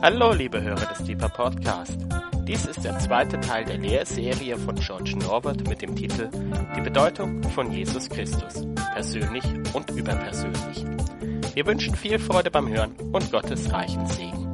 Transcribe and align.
Hallo, 0.00 0.32
liebe 0.32 0.62
Hörer 0.62 0.86
des 0.94 1.04
Deeper 1.04 1.28
Podcast. 1.28 1.98
Dies 2.46 2.66
ist 2.66 2.84
der 2.84 2.96
zweite 3.00 3.40
Teil 3.40 3.64
der 3.64 3.78
Lehrserie 3.78 4.56
von 4.56 4.76
George 4.76 5.16
Norbert 5.18 5.68
mit 5.68 5.82
dem 5.82 5.96
Titel 5.96 6.30
Die 6.76 6.80
Bedeutung 6.80 7.42
von 7.50 7.72
Jesus 7.72 8.08
Christus. 8.08 8.64
Persönlich 8.94 9.42
und 9.74 9.90
überpersönlich. 9.90 10.86
Wir 11.52 11.66
wünschen 11.66 11.96
viel 11.96 12.20
Freude 12.20 12.48
beim 12.48 12.68
Hören 12.68 12.94
und 13.12 13.32
Gottes 13.32 13.72
reichen 13.72 14.06
Segen. 14.06 14.52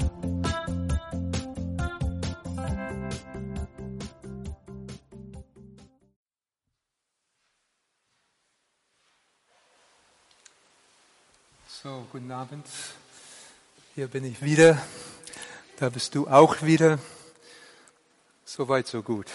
So, 11.69 12.07
guten 12.11 12.33
Abend. 12.33 12.67
Hier 13.95 14.07
bin 14.07 14.25
ich 14.25 14.41
wieder. 14.41 14.79
Da 15.77 15.89
bist 15.89 16.15
du 16.15 16.29
auch 16.29 16.63
wieder. 16.63 17.01
So 18.45 18.69
weit, 18.69 18.87
so 18.87 19.03
gut. 19.03 19.27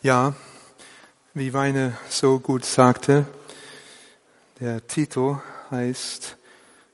Ja, 0.00 0.36
wie 1.34 1.52
Weine 1.52 1.98
so 2.08 2.38
gut 2.38 2.64
sagte, 2.64 3.26
der 4.60 4.86
Titel 4.86 5.38
heißt 5.72 6.36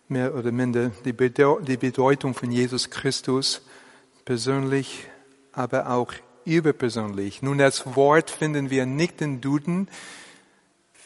mehr 0.09 0.35
oder 0.35 0.51
minder 0.51 0.91
die 1.05 1.13
Bedeutung 1.13 2.33
von 2.33 2.51
Jesus 2.51 2.89
Christus 2.89 3.61
persönlich, 4.25 5.07
aber 5.53 5.91
auch 5.91 6.15
überpersönlich. 6.47 7.43
Nun, 7.43 7.59
das 7.59 7.95
Wort 7.95 8.31
finden 8.31 8.71
wir 8.71 8.87
nicht 8.87 9.21
in 9.21 9.43
Duden, 9.43 9.89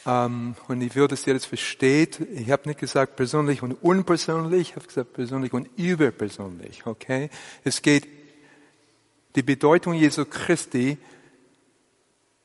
ähm, 0.05 0.55
und 0.67 0.81
ich 0.81 0.93
dass 0.93 1.27
ihr 1.27 1.33
das 1.33 1.45
versteht. 1.45 2.19
Ich 2.33 2.51
habe 2.51 2.67
nicht 2.67 2.79
gesagt 2.79 3.15
persönlich 3.15 3.61
und 3.61 3.73
unpersönlich, 3.73 4.69
ich 4.69 4.75
habe 4.75 4.87
gesagt 4.87 5.13
persönlich 5.13 5.53
und 5.53 5.69
überpersönlich. 5.77 6.85
Okay? 6.85 7.29
Es 7.63 7.81
geht, 7.81 8.07
die 9.35 9.43
Bedeutung 9.43 9.93
Jesu 9.93 10.25
Christi 10.25 10.97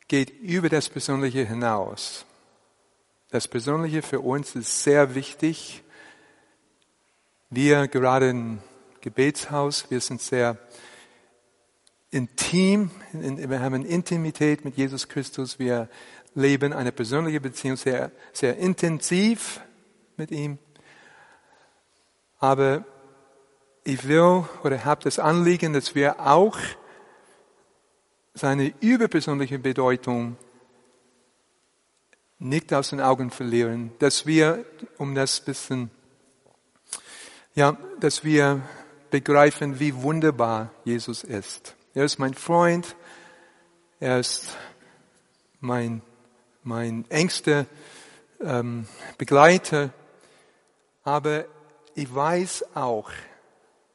geht 0.09 0.31
über 0.41 0.69
das 0.69 0.89
Persönliche 0.89 1.45
hinaus. 1.47 2.25
Das 3.31 3.48
Persönliche 3.48 4.03
für 4.03 4.20
uns 4.20 4.55
ist 4.55 4.83
sehr 4.83 5.14
wichtig. 5.14 5.83
Wir 7.51 7.89
gerade 7.89 8.31
im 8.31 8.59
Gebetshaus, 9.01 9.91
wir 9.91 10.01
sind 10.01 10.20
sehr 10.20 10.59
intim, 12.11 12.91
wir 13.12 13.61
haben 13.61 13.84
Intimität 13.84 14.64
mit 14.64 14.77
Jesus 14.77 15.09
Christus, 15.09 15.59
wir 15.59 15.89
leben 16.35 16.73
eine 16.73 16.93
persönliche 16.93 17.41
Beziehung 17.41 17.77
sehr, 17.77 18.11
sehr 18.33 18.57
intensiv 18.57 19.61
mit 20.17 20.31
ihm. 20.31 20.59
Aber 22.39 22.85
ich 23.85 24.07
will 24.09 24.45
oder 24.63 24.85
habe 24.85 25.03
das 25.05 25.19
Anliegen, 25.19 25.73
dass 25.73 25.95
wir 25.95 26.21
auch 26.21 26.59
seine 28.35 28.75
überpersönliche 28.81 29.59
Bedeutung 29.59 30.37
nicht 32.39 32.75
aus 32.75 32.91
den 32.91 33.01
Augen 33.01 33.31
verlieren, 33.31 33.93
dass 34.01 34.27
wir, 34.27 34.65
um 34.98 35.15
das 35.15 35.41
bisschen, 35.41 35.91
ja, 37.55 37.77
dass 38.01 38.25
wir 38.25 38.63
begreifen, 39.11 39.79
wie 39.79 39.95
wunderbar 39.95 40.71
Jesus 40.85 41.23
ist. 41.23 41.77
Er 41.95 42.05
ist 42.05 42.19
mein 42.19 42.35
Freund, 42.35 42.97
er 44.01 44.19
ist 44.19 44.57
mein 45.61 46.03
mein 46.65 47.09
engster 47.11 47.67
ähm, 48.41 48.87
Begleiter, 49.19 49.91
aber 51.03 51.45
ich 51.95 52.12
weiß 52.12 52.75
auch, 52.75 53.11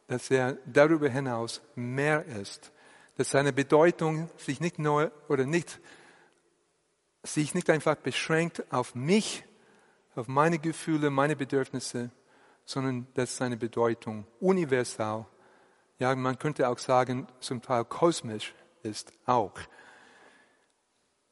dass 0.08 0.32
er 0.32 0.58
darüber 0.66 1.10
hinaus 1.10 1.62
mehr 1.76 2.26
ist, 2.26 2.72
dass 3.18 3.32
seine 3.32 3.52
Bedeutung 3.52 4.30
sich 4.38 4.60
nicht 4.60 4.80
nur 4.80 5.12
oder 5.28 5.46
nicht 5.46 5.80
sich 7.24 7.54
nicht 7.54 7.70
einfach 7.70 7.96
beschränkt 7.96 8.64
auf 8.72 8.96
mich, 8.96 9.44
auf 10.16 10.28
meine 10.30 10.58
Gefühle, 10.58 11.10
meine 11.10 11.36
Bedürfnisse, 11.36 12.12
sondern 12.64 13.08
dass 13.14 13.36
seine 13.36 13.58
Bedeutung 13.58 14.26
universal, 14.40 15.26
ja, 15.98 16.16
man 16.16 16.40
könnte 16.40 16.70
auch 16.70 16.78
sagen, 16.78 17.28
zum 17.42 17.62
Teil 17.62 17.84
kosmisch 17.84 18.54
ist 18.84 19.12
auch 19.26 19.52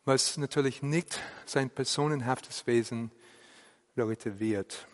was 0.07 0.37
natürlich 0.37 0.81
nicht 0.81 1.19
sein 1.45 1.69
personenhaftes 1.69 2.65
Wesen 2.65 3.11
relativiert. 3.97 4.87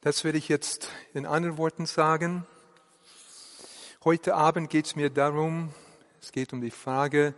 Das 0.00 0.24
werde 0.24 0.38
ich 0.38 0.48
jetzt 0.48 0.88
in 1.14 1.24
anderen 1.24 1.56
Worten 1.56 1.86
sagen. 1.86 2.48
Heute 4.02 4.34
Abend 4.34 4.70
geht 4.70 4.86
es 4.86 4.96
mir 4.96 5.08
darum, 5.08 5.72
es 6.20 6.32
geht 6.32 6.52
um 6.52 6.60
die 6.60 6.72
Frage, 6.72 7.32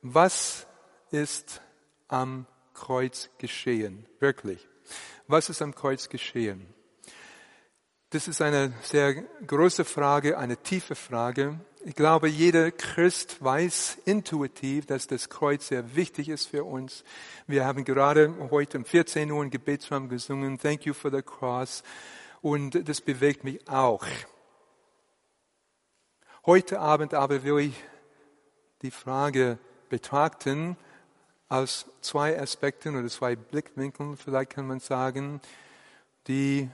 was 0.00 0.66
ist 1.10 1.60
am 2.08 2.46
Kreuz 2.72 3.28
geschehen? 3.36 4.06
Wirklich. 4.20 4.66
Was 5.28 5.50
ist 5.50 5.60
am 5.60 5.74
Kreuz 5.74 6.08
geschehen? 6.08 6.66
Das 8.08 8.26
ist 8.26 8.40
eine 8.40 8.72
sehr 8.80 9.12
große 9.46 9.84
Frage, 9.84 10.38
eine 10.38 10.56
tiefe 10.56 10.94
Frage. 10.94 11.60
Ich 11.88 11.94
glaube, 11.94 12.26
jeder 12.26 12.72
Christ 12.72 13.44
weiß 13.44 13.98
intuitiv, 14.06 14.86
dass 14.86 15.06
das 15.06 15.28
Kreuz 15.28 15.68
sehr 15.68 15.94
wichtig 15.94 16.28
ist 16.28 16.46
für 16.46 16.64
uns. 16.64 17.04
Wir 17.46 17.64
haben 17.64 17.84
gerade 17.84 18.34
heute 18.50 18.78
um 18.78 18.84
14 18.84 19.30
Uhr 19.30 19.40
ein 19.40 19.50
Gebetsraum 19.50 20.08
gesungen, 20.08 20.58
Thank 20.58 20.84
you 20.84 20.92
for 20.92 21.12
the 21.12 21.22
cross. 21.22 21.84
Und 22.42 22.88
das 22.88 23.00
bewegt 23.00 23.44
mich 23.44 23.68
auch. 23.68 24.04
Heute 26.44 26.80
Abend 26.80 27.14
aber 27.14 27.44
will 27.44 27.60
ich 27.60 27.84
die 28.82 28.90
Frage 28.90 29.56
betrachten 29.88 30.76
aus 31.48 31.86
zwei 32.00 32.36
Aspekten 32.36 32.96
oder 32.96 33.06
zwei 33.06 33.36
Blickwinkeln, 33.36 34.16
vielleicht 34.16 34.50
kann 34.50 34.66
man 34.66 34.80
sagen, 34.80 35.40
die 36.26 36.68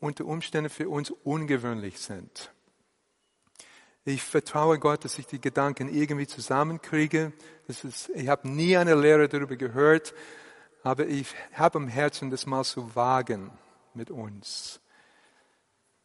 unter 0.00 0.24
Umständen 0.24 0.70
für 0.70 0.88
uns 0.88 1.10
ungewöhnlich 1.10 1.98
sind. 1.98 2.55
Ich 4.08 4.22
vertraue 4.22 4.78
Gott, 4.78 5.04
dass 5.04 5.18
ich 5.18 5.26
die 5.26 5.40
Gedanken 5.40 5.92
irgendwie 5.92 6.28
zusammenkriege. 6.28 7.32
Das 7.66 7.82
ist, 7.82 8.08
ich 8.10 8.28
habe 8.28 8.48
nie 8.48 8.76
eine 8.76 8.94
Lehre 8.94 9.28
darüber 9.28 9.56
gehört, 9.56 10.14
aber 10.84 11.08
ich 11.08 11.34
habe 11.54 11.78
im 11.78 11.88
Herzen, 11.88 12.30
das 12.30 12.46
mal 12.46 12.62
zu 12.62 12.94
wagen 12.94 13.50
mit 13.94 14.12
uns. 14.12 14.78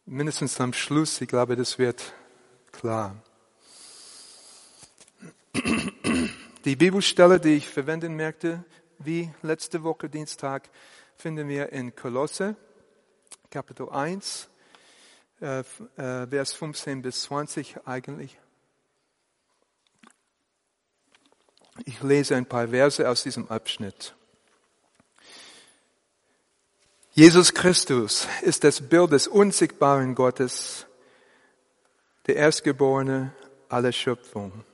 Mindestens 0.04 0.60
am 0.60 0.72
Schluss, 0.72 1.20
ich 1.20 1.28
glaube, 1.28 1.54
das 1.54 1.78
wird 1.78 2.12
klar. 2.72 3.22
Die 6.64 6.74
Bibelstelle, 6.74 7.38
die 7.38 7.54
ich 7.54 7.68
verwenden 7.68 8.16
möchte, 8.16 8.64
wie 8.98 9.32
letzte 9.42 9.84
Woche 9.84 10.08
Dienstag, 10.08 10.68
finden 11.16 11.46
wir 11.46 11.70
in 11.70 11.94
Kolosse, 11.94 12.56
Kapitel 13.48 13.90
1, 13.90 14.48
äh, 15.42 15.64
äh, 15.96 16.26
Vers 16.28 16.52
15 16.52 17.02
bis 17.02 17.22
20 17.22 17.78
eigentlich. 17.84 18.38
Ich 21.84 22.00
lese 22.02 22.36
ein 22.36 22.46
paar 22.46 22.68
Verse 22.68 23.08
aus 23.08 23.24
diesem 23.24 23.50
Abschnitt. 23.50 24.14
Jesus 27.12 27.52
Christus 27.52 28.28
ist 28.42 28.62
das 28.62 28.80
Bild 28.80 29.10
des 29.10 29.26
unsichtbaren 29.26 30.14
Gottes, 30.14 30.86
der 32.26 32.36
Erstgeborene 32.36 33.34
aller 33.68 33.92
Schöpfung. 33.92 34.64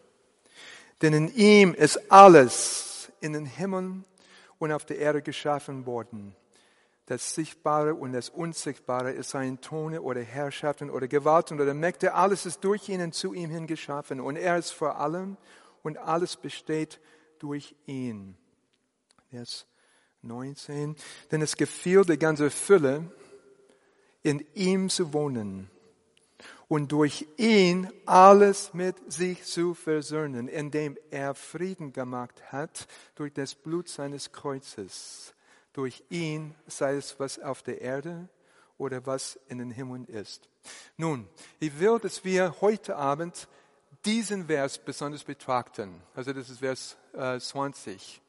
Denn 1.00 1.14
in 1.14 1.34
ihm 1.34 1.72
ist 1.72 2.12
alles 2.12 3.10
in 3.20 3.32
den 3.32 3.46
Himmeln 3.46 4.04
und 4.58 4.70
auf 4.72 4.84
der 4.84 4.98
Erde 4.98 5.22
geschaffen 5.22 5.86
worden 5.86 6.36
das 7.08 7.34
Sichtbare 7.34 7.94
und 7.94 8.12
das 8.12 8.28
Unsichtbare, 8.28 9.14
es 9.14 9.30
seien 9.30 9.62
Tone 9.62 10.02
oder 10.02 10.20
Herrschaften 10.20 10.90
oder 10.90 11.08
Gewalten 11.08 11.58
oder 11.58 11.72
Mächte, 11.72 12.12
alles 12.12 12.44
ist 12.44 12.62
durch 12.62 12.86
ihn 12.90 13.00
und 13.00 13.14
zu 13.14 13.32
ihm 13.32 13.48
hin 13.48 13.66
geschaffen. 13.66 14.20
Und 14.20 14.36
er 14.36 14.58
ist 14.58 14.72
vor 14.72 15.00
allem 15.00 15.38
und 15.82 15.96
alles 15.96 16.36
besteht 16.36 17.00
durch 17.38 17.74
ihn. 17.86 18.36
Vers 19.30 19.66
19. 20.20 20.96
Denn 21.30 21.40
es 21.40 21.56
gefiel 21.56 22.04
der 22.04 22.18
ganze 22.18 22.50
Fülle, 22.50 23.10
in 24.22 24.44
ihm 24.52 24.90
zu 24.90 25.14
wohnen 25.14 25.70
und 26.66 26.92
durch 26.92 27.26
ihn 27.38 27.90
alles 28.04 28.74
mit 28.74 29.10
sich 29.10 29.44
zu 29.44 29.72
versöhnen, 29.72 30.48
indem 30.48 30.98
er 31.10 31.34
Frieden 31.34 31.94
gemacht 31.94 32.52
hat 32.52 32.86
durch 33.14 33.32
das 33.32 33.54
Blut 33.54 33.88
seines 33.88 34.30
Kreuzes 34.30 35.34
durch 35.78 36.02
ihn, 36.10 36.56
sei 36.66 36.96
es 36.96 37.20
was 37.20 37.38
auf 37.38 37.62
der 37.62 37.80
Erde 37.80 38.28
oder 38.78 39.06
was 39.06 39.38
in 39.46 39.58
den 39.58 39.70
Himmeln 39.70 40.06
ist. 40.06 40.48
Nun, 40.96 41.28
ich 41.60 41.78
will, 41.78 42.00
dass 42.00 42.24
wir 42.24 42.60
heute 42.60 42.96
Abend 42.96 43.46
diesen 44.04 44.48
Vers 44.48 44.78
besonders 44.78 45.22
betrachten. 45.22 46.02
Also 46.16 46.32
das 46.32 46.50
ist 46.50 46.58
Vers 46.58 46.96
äh, 47.12 47.38
20. 47.38 48.20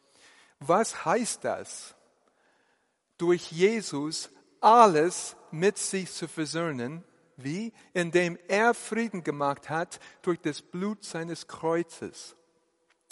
Was 0.60 1.06
heißt 1.06 1.44
das? 1.44 1.96
Durch 3.18 3.52
Jesus 3.52 4.30
alles 4.62 5.36
mit 5.50 5.80
sich 5.80 6.12
zu 6.12 6.28
versöhnen. 6.28 7.04
Wie? 7.36 7.74
Indem 7.94 8.38
er 8.48 8.76
Frieden 8.76 9.24
gemacht 9.24 9.72
hat 9.72 10.00
durch 10.22 10.40
das 10.40 10.62
Blut 10.62 11.04
seines 11.04 11.48
Kreuzes. 11.48 12.36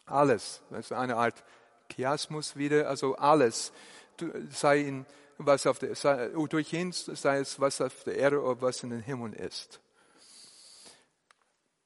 Alles. 0.05 0.61
Das 0.69 0.81
ist 0.81 0.91
eine 0.91 1.15
Art 1.15 1.43
Chiasmus 1.89 2.55
wieder, 2.55 2.87
also 2.87 3.15
alles. 3.15 3.71
Sei 4.51 4.79
in, 4.81 5.05
was 5.37 5.67
auf 5.67 5.79
der, 5.79 5.95
sei, 5.95 6.29
durch 6.49 6.73
ihn 6.73 6.91
sei 6.91 7.39
es, 7.39 7.59
was 7.59 7.81
auf 7.81 8.03
der 8.03 8.15
Erde 8.15 8.41
oder 8.41 8.61
was 8.61 8.83
in 8.83 8.89
den 8.89 9.01
Himmel 9.01 9.33
ist. 9.33 9.79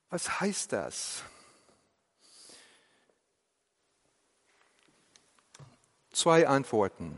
Was 0.10 0.40
heißt 0.40 0.74
das? 0.74 1.24
Zwei 6.12 6.48
Antworten. 6.48 7.18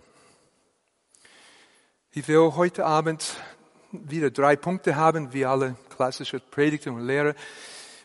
Ich 2.12 2.27
will 2.27 2.54
heute 2.56 2.86
Abend 2.86 3.38
wieder 3.92 4.30
drei 4.30 4.56
Punkte 4.56 4.95
haben, 4.95 5.33
wie 5.33 5.45
alle 5.45 5.75
klassische 5.95 6.39
Predigten 6.39 6.94
und 6.94 7.07
Lehrer, 7.07 7.33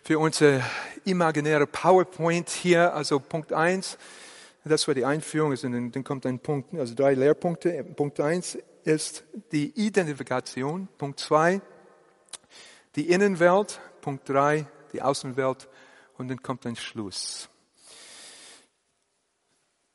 für 0.02 0.18
unsere 0.18 0.64
imaginäre 1.04 1.66
PowerPoint 1.66 2.48
hier. 2.48 2.94
Also 2.94 3.20
Punkt 3.20 3.52
eins, 3.52 3.98
das 4.64 4.86
war 4.86 4.94
die 4.94 5.04
Einführung, 5.04 5.52
also 5.52 5.68
dann, 5.68 6.04
kommt 6.04 6.26
ein 6.26 6.40
Punkt, 6.40 6.74
also 6.74 6.94
drei 6.94 7.14
Lehrpunkte. 7.14 7.84
Punkt 7.84 8.20
eins 8.20 8.58
ist 8.84 9.24
die 9.52 9.70
Identifikation. 9.80 10.88
Punkt 10.98 11.20
zwei, 11.20 11.60
die 12.96 13.10
Innenwelt. 13.10 13.80
Punkt 14.00 14.28
drei, 14.28 14.66
die 14.92 15.02
Außenwelt. 15.02 15.68
Und 16.16 16.28
dann 16.28 16.42
kommt 16.42 16.66
ein 16.66 16.76
Schluss. 16.76 17.48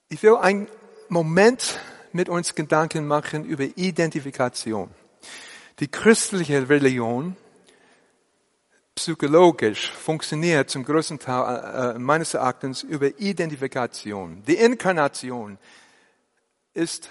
Ich 0.09 0.21
will 0.23 0.35
einen 0.35 0.67
Moment 1.09 1.79
mit 2.11 2.29
uns 2.29 2.55
Gedanken 2.55 3.07
machen 3.07 3.45
über 3.45 3.63
Identifikation. 3.63 4.89
Die 5.79 5.87
christliche 5.87 6.69
Religion 6.69 7.35
psychologisch 8.95 9.91
funktioniert 9.91 10.69
zum 10.69 10.83
größten 10.83 11.19
Teil 11.19 11.95
äh, 11.95 11.99
meines 11.99 12.33
Erachtens 12.33 12.83
über 12.83 13.19
Identifikation. 13.19 14.43
Die 14.45 14.55
Inkarnation 14.55 15.57
ist 16.73 17.09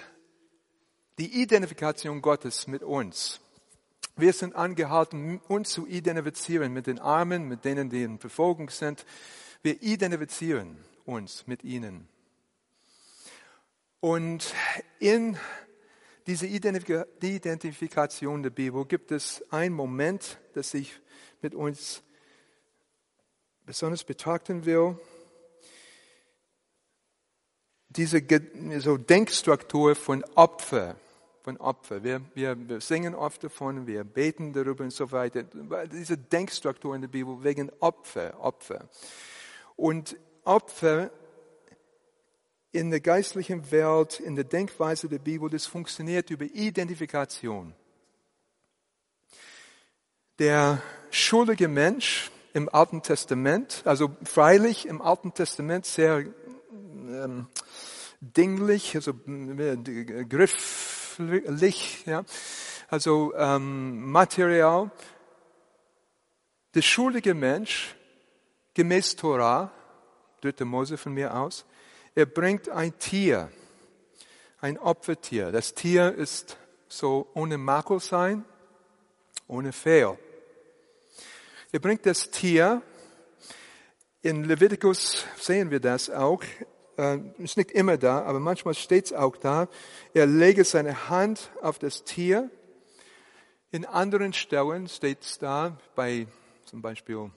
die 1.19 1.41
Identifikation 1.41 2.21
Gottes 2.21 2.67
mit 2.67 2.83
uns. 2.83 3.39
Wir 4.15 4.33
sind 4.33 4.55
angehalten, 4.55 5.41
uns 5.47 5.71
zu 5.71 5.87
identifizieren 5.87 6.71
mit 6.71 6.87
den 6.87 6.99
Armen, 6.99 7.47
mit 7.47 7.65
denen, 7.65 7.89
die 7.89 8.03
in 8.03 8.19
Verfolgung 8.19 8.69
sind. 8.69 9.05
Wir 9.61 9.81
identifizieren 9.81 10.77
uns 11.05 11.47
mit 11.47 11.63
ihnen. 11.63 12.07
Und 13.99 14.53
in 14.99 15.37
dieser 16.27 16.47
Identifikation 16.47 18.43
der 18.43 18.49
Bibel 18.49 18.85
gibt 18.85 19.11
es 19.11 19.43
einen 19.49 19.73
Moment, 19.73 20.37
das 20.53 20.73
ich 20.73 20.99
mit 21.43 21.53
uns 21.53 22.01
besonders 23.65 24.03
betrachten 24.03 24.65
will. 24.65 24.97
Diese 27.89 28.23
so 28.79 28.97
Denkstruktur 28.97 29.95
von 29.95 30.23
Opfer, 30.35 30.95
von 31.43 31.57
Opfer. 31.57 32.03
Wir, 32.03 32.21
wir, 32.33 32.57
wir 32.67 32.81
singen 32.81 33.13
oft 33.13 33.43
davon, 33.43 33.85
wir 33.85 34.03
beten 34.03 34.53
darüber 34.53 34.83
und 34.83 34.91
so 34.91 35.11
weiter. 35.11 35.43
Diese 35.91 36.17
Denkstruktur 36.17 36.95
in 36.95 37.01
der 37.01 37.09
Bibel 37.09 37.43
wegen 37.43 37.71
Opfer, 37.79 38.39
Opfer. 38.39 38.89
Und 39.75 40.17
Opfer 40.45 41.11
in 42.71 42.89
der 42.89 43.01
geistlichen 43.01 43.69
Welt, 43.71 44.19
in 44.19 44.35
der 44.35 44.45
Denkweise 44.45 45.07
der 45.07 45.19
Bibel, 45.19 45.49
das 45.49 45.67
funktioniert 45.67 46.31
über 46.31 46.45
Identifikation. 46.45 47.75
Der 50.39 50.81
schuldige 51.11 51.67
Mensch 51.67 52.31
im 52.53 52.67
Alten 52.67 53.03
Testament, 53.03 53.83
also 53.85 54.15
freilich 54.23 54.87
im 54.87 54.99
Alten 54.99 55.35
Testament 55.35 55.85
sehr 55.85 56.25
ähm, 56.71 57.47
dinglich, 58.19 58.95
also 58.95 59.11
äh, 59.27 60.25
grifflich, 60.25 62.03
ja, 62.07 62.23
also 62.87 63.33
ähm, 63.35 64.09
Material. 64.09 64.89
Der 66.73 66.81
schuldige 66.81 67.35
Mensch, 67.35 67.95
gemäß 68.73 69.15
Torah, 69.15 69.71
dritte 70.41 70.65
Mose 70.65 70.97
von 70.97 71.13
mir 71.13 71.35
aus, 71.35 71.63
er 72.15 72.25
bringt 72.25 72.69
ein 72.69 72.97
Tier, 72.97 73.51
ein 74.61 74.79
Opfertier. 74.79 75.51
Das 75.51 75.75
Tier 75.75 76.11
ist 76.11 76.57
so 76.87 77.29
ohne 77.35 77.59
Makel 77.59 77.99
sein, 77.99 78.45
ohne 79.47 79.71
Fehl. 79.71 80.17
Er 81.73 81.79
bringt 81.79 82.05
das 82.05 82.29
Tier, 82.29 82.83
in 84.21 84.43
Leviticus 84.43 85.25
sehen 85.39 85.71
wir 85.71 85.79
das 85.79 86.07
auch, 86.07 86.43
äh, 86.99 87.17
ist 87.39 87.57
nicht 87.57 87.71
immer 87.71 87.97
da, 87.97 88.21
aber 88.21 88.39
manchmal 88.39 88.75
steht 88.75 89.05
es 89.05 89.13
auch 89.13 89.35
da. 89.37 89.67
Er 90.13 90.27
lege 90.27 90.65
seine 90.65 91.09
Hand 91.09 91.49
auf 91.63 91.79
das 91.79 92.03
Tier. 92.03 92.51
In 93.71 93.85
anderen 93.85 94.33
Stellen 94.33 94.87
steht 94.87 95.23
es 95.23 95.39
da, 95.39 95.75
bei 95.95 96.27
zum 96.65 96.83
Beispiel 96.83 97.31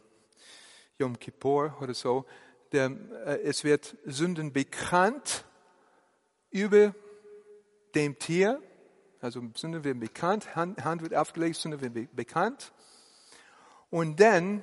Yom 0.98 1.18
Kippur 1.18 1.74
oder 1.80 1.94
so, 1.94 2.26
der, 2.72 2.90
äh, 3.24 3.40
es 3.40 3.64
wird 3.64 3.96
Sünden 4.04 4.52
bekannt 4.52 5.46
über 6.50 6.94
dem 7.94 8.18
Tier. 8.18 8.60
Also 9.18 9.40
Sünden 9.54 9.82
werden 9.82 10.00
bekannt, 10.00 10.54
Hand, 10.54 10.84
Hand 10.84 11.00
wird 11.00 11.14
aufgelegt, 11.14 11.56
Sünden 11.56 11.80
werden 11.80 12.10
bekannt. 12.12 12.74
Und 13.96 14.20
dann 14.20 14.62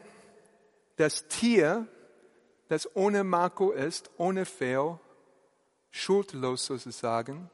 das 0.98 1.28
Tier, 1.28 1.88
das 2.68 2.96
ohne 2.96 3.24
Marco 3.24 3.72
ist, 3.72 4.12
ohne 4.18 4.46
Fehl, 4.46 5.00
schuldlos 5.90 6.68
sozusagen, 6.68 7.50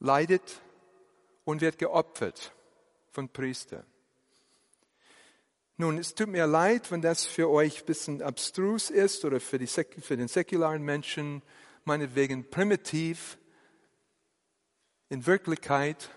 leidet 0.00 0.60
und 1.44 1.62
wird 1.62 1.78
geopfert 1.78 2.52
von 3.10 3.30
Priester. 3.30 3.86
Nun, 5.78 5.96
es 5.96 6.14
tut 6.14 6.28
mir 6.28 6.46
leid, 6.46 6.90
wenn 6.90 7.00
das 7.00 7.24
für 7.24 7.48
euch 7.48 7.80
ein 7.80 7.86
bisschen 7.86 8.20
abstrus 8.20 8.90
ist 8.90 9.24
oder 9.24 9.40
für, 9.40 9.58
die, 9.58 9.66
für 9.66 10.18
den 10.18 10.28
säkularen 10.28 10.82
Menschen 10.82 11.40
meinetwegen 11.86 12.50
primitiv. 12.50 13.38
In 15.08 15.24
Wirklichkeit 15.24 16.10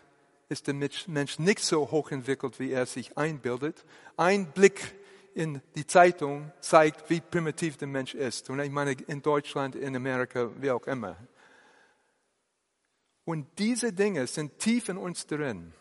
ist 0.56 0.68
der 0.68 0.74
Mensch 0.74 1.40
nicht 1.40 1.60
so 1.60 1.92
hochentwickelt, 1.92 2.60
wie 2.60 2.72
er 2.72 2.86
sich 2.86 3.18
einbildet. 3.18 3.84
Ein 4.16 4.54
Blick 4.54 4.96
in 5.34 5.62
die 5.76 5.86
Zeitung 5.86 6.54
zeigt, 6.62 7.10
wie 7.10 7.20
primitiv 7.20 7.76
der 7.76 7.90
Mensch 7.90 8.16
ist. 8.16 8.50
Und 8.50 8.62
ich 8.62 8.72
meine, 8.72 8.94
in 8.94 9.22
Deutschland, 9.22 9.76
in 9.76 9.94
Amerika, 9.98 10.50
wie 10.62 10.72
auch 10.72 10.88
immer. 10.88 11.18
Und 13.26 13.48
diese 13.58 13.92
Dinge 13.92 14.28
sind 14.28 14.58
tief 14.60 14.88
in 14.88 14.98
uns 14.98 15.28
drin. 15.28 15.74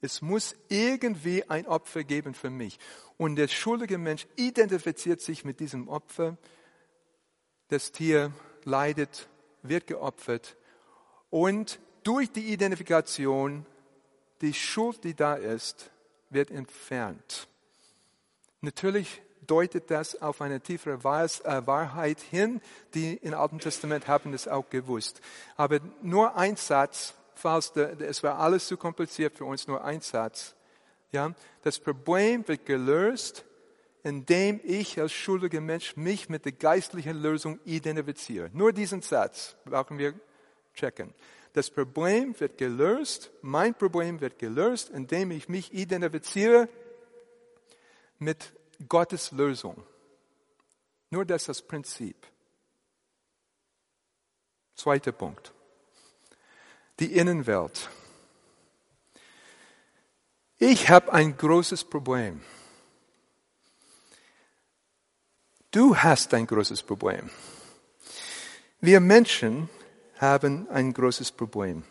Es 0.00 0.22
muss 0.22 0.56
irgendwie 0.68 1.44
ein 1.50 1.66
Opfer 1.66 2.04
geben 2.04 2.32
für 2.32 2.50
mich. 2.50 2.78
Und 3.18 3.36
der 3.36 3.48
schuldige 3.48 3.98
Mensch 3.98 4.26
identifiziert 4.36 5.20
sich 5.20 5.44
mit 5.44 5.60
diesem 5.60 5.88
Opfer. 5.88 6.38
Das 7.68 7.92
Tier 7.92 8.32
leidet, 8.64 9.28
wird 9.62 9.86
geopfert. 9.86 10.56
Und 11.28 11.78
durch 12.04 12.30
die 12.30 12.52
Identifikation, 12.52 13.66
die 14.40 14.54
Schuld, 14.54 15.04
die 15.04 15.14
da 15.14 15.34
ist, 15.34 15.90
wird 16.30 16.50
entfernt. 16.50 17.48
Natürlich 18.60 19.22
deutet 19.46 19.90
das 19.90 20.20
auf 20.20 20.40
eine 20.42 20.60
tiefere 20.60 20.96
äh, 20.96 21.66
Wahrheit 21.66 22.20
hin. 22.20 22.60
Die 22.94 23.14
im 23.16 23.34
Alten 23.34 23.60
Testament 23.60 24.06
haben 24.08 24.32
das 24.32 24.46
auch 24.46 24.68
gewusst. 24.68 25.20
Aber 25.56 25.80
nur 26.02 26.36
ein 26.36 26.56
Satz 26.56 27.14
falls 27.38 27.72
es 27.76 28.22
war 28.22 28.38
alles 28.38 28.66
zu 28.66 28.76
kompliziert 28.76 29.36
für 29.36 29.44
uns, 29.44 29.66
nur 29.66 29.82
ein 29.84 30.00
Satz. 30.00 30.54
Ja, 31.12 31.32
das 31.62 31.78
Problem 31.78 32.46
wird 32.46 32.66
gelöst, 32.66 33.44
indem 34.02 34.60
ich 34.62 35.00
als 35.00 35.12
schuldiger 35.12 35.60
Mensch 35.60 35.96
mich 35.96 36.28
mit 36.28 36.44
der 36.44 36.52
geistlichen 36.52 37.16
Lösung 37.16 37.58
identifiziere. 37.64 38.50
Nur 38.52 38.72
diesen 38.72 39.02
Satz 39.02 39.56
brauchen 39.64 39.98
wir 39.98 40.14
checken. 40.74 41.14
Das 41.58 41.70
Problem 41.70 42.38
wird 42.38 42.56
gelöst, 42.56 43.32
mein 43.42 43.74
Problem 43.74 44.20
wird 44.20 44.38
gelöst, 44.38 44.90
indem 44.90 45.32
ich 45.32 45.48
mich 45.48 45.74
identifiziere 45.74 46.68
mit 48.20 48.52
Gottes 48.88 49.32
Lösung. 49.32 49.82
Nur 51.10 51.24
das 51.24 51.42
ist 51.42 51.48
das 51.48 51.62
Prinzip. 51.62 52.14
Zweiter 54.76 55.10
Punkt 55.10 55.52
die 57.00 57.16
Innenwelt. 57.16 57.88
Ich 60.58 60.88
habe 60.88 61.12
ein 61.12 61.36
großes 61.36 61.82
Problem. 61.82 62.40
Du 65.72 65.96
hast 65.96 66.32
ein 66.34 66.46
großes 66.46 66.84
Problem. 66.84 67.28
Wir 68.80 69.00
Menschen 69.00 69.68
haben 70.18 70.68
ein 70.68 70.92
großes 70.92 71.32
Problem. 71.32 71.82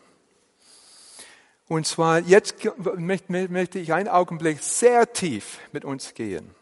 Und 1.67 1.85
zwar 1.85 2.19
jetzt 2.19 2.55
möchte 2.97 3.79
ich 3.79 3.93
einen 3.93 4.07
Augenblick 4.07 4.61
sehr 4.61 5.11
tief 5.11 5.59
mit 5.71 5.83
uns 5.83 6.13
gehen. 6.13 6.55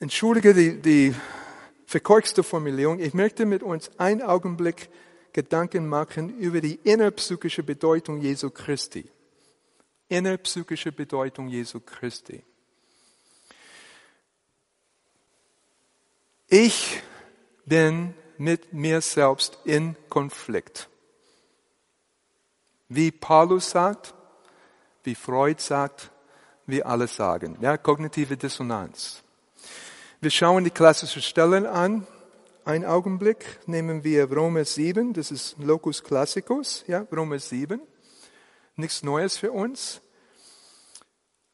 Entschuldige 0.00 0.52
die, 0.52 0.82
die 0.82 1.14
verkorkste 1.86 2.42
Formulierung. 2.42 2.98
Ich 2.98 3.14
möchte 3.14 3.46
mit 3.46 3.62
uns 3.62 3.90
einen 3.98 4.22
Augenblick 4.22 4.88
Gedanken 5.32 5.88
machen 5.88 6.38
über 6.38 6.60
die 6.60 6.78
innerpsychische 6.84 7.62
Bedeutung 7.62 8.20
Jesu 8.20 8.50
Christi. 8.50 9.08
Innerpsychische 10.08 10.92
Bedeutung 10.92 11.48
Jesu 11.48 11.80
Christi. 11.80 12.42
Ich 16.48 17.00
bin 17.64 18.14
mit 18.38 18.72
mir 18.72 19.00
selbst 19.00 19.58
in 19.64 19.96
Konflikt. 20.08 20.88
Wie 22.88 23.10
Paulus 23.10 23.70
sagt, 23.70 24.14
wie 25.04 25.14
Freud 25.14 25.60
sagt, 25.60 26.10
wie 26.66 26.82
alle 26.82 27.08
sagen. 27.08 27.56
Ja, 27.60 27.76
kognitive 27.76 28.36
Dissonanz. 28.36 29.22
Wir 30.20 30.30
schauen 30.30 30.64
die 30.64 30.70
klassischen 30.70 31.22
Stellen 31.22 31.66
an. 31.66 32.06
Ein 32.64 32.84
Augenblick 32.84 33.58
nehmen 33.66 34.04
wir 34.04 34.30
Römer 34.30 34.64
7, 34.64 35.12
das 35.14 35.32
ist 35.32 35.56
Locus 35.58 36.04
Classicus, 36.04 36.84
ja, 36.86 37.04
Römer 37.10 37.40
7. 37.40 37.80
Nichts 38.76 39.02
Neues 39.02 39.36
für 39.36 39.50
uns. 39.50 40.00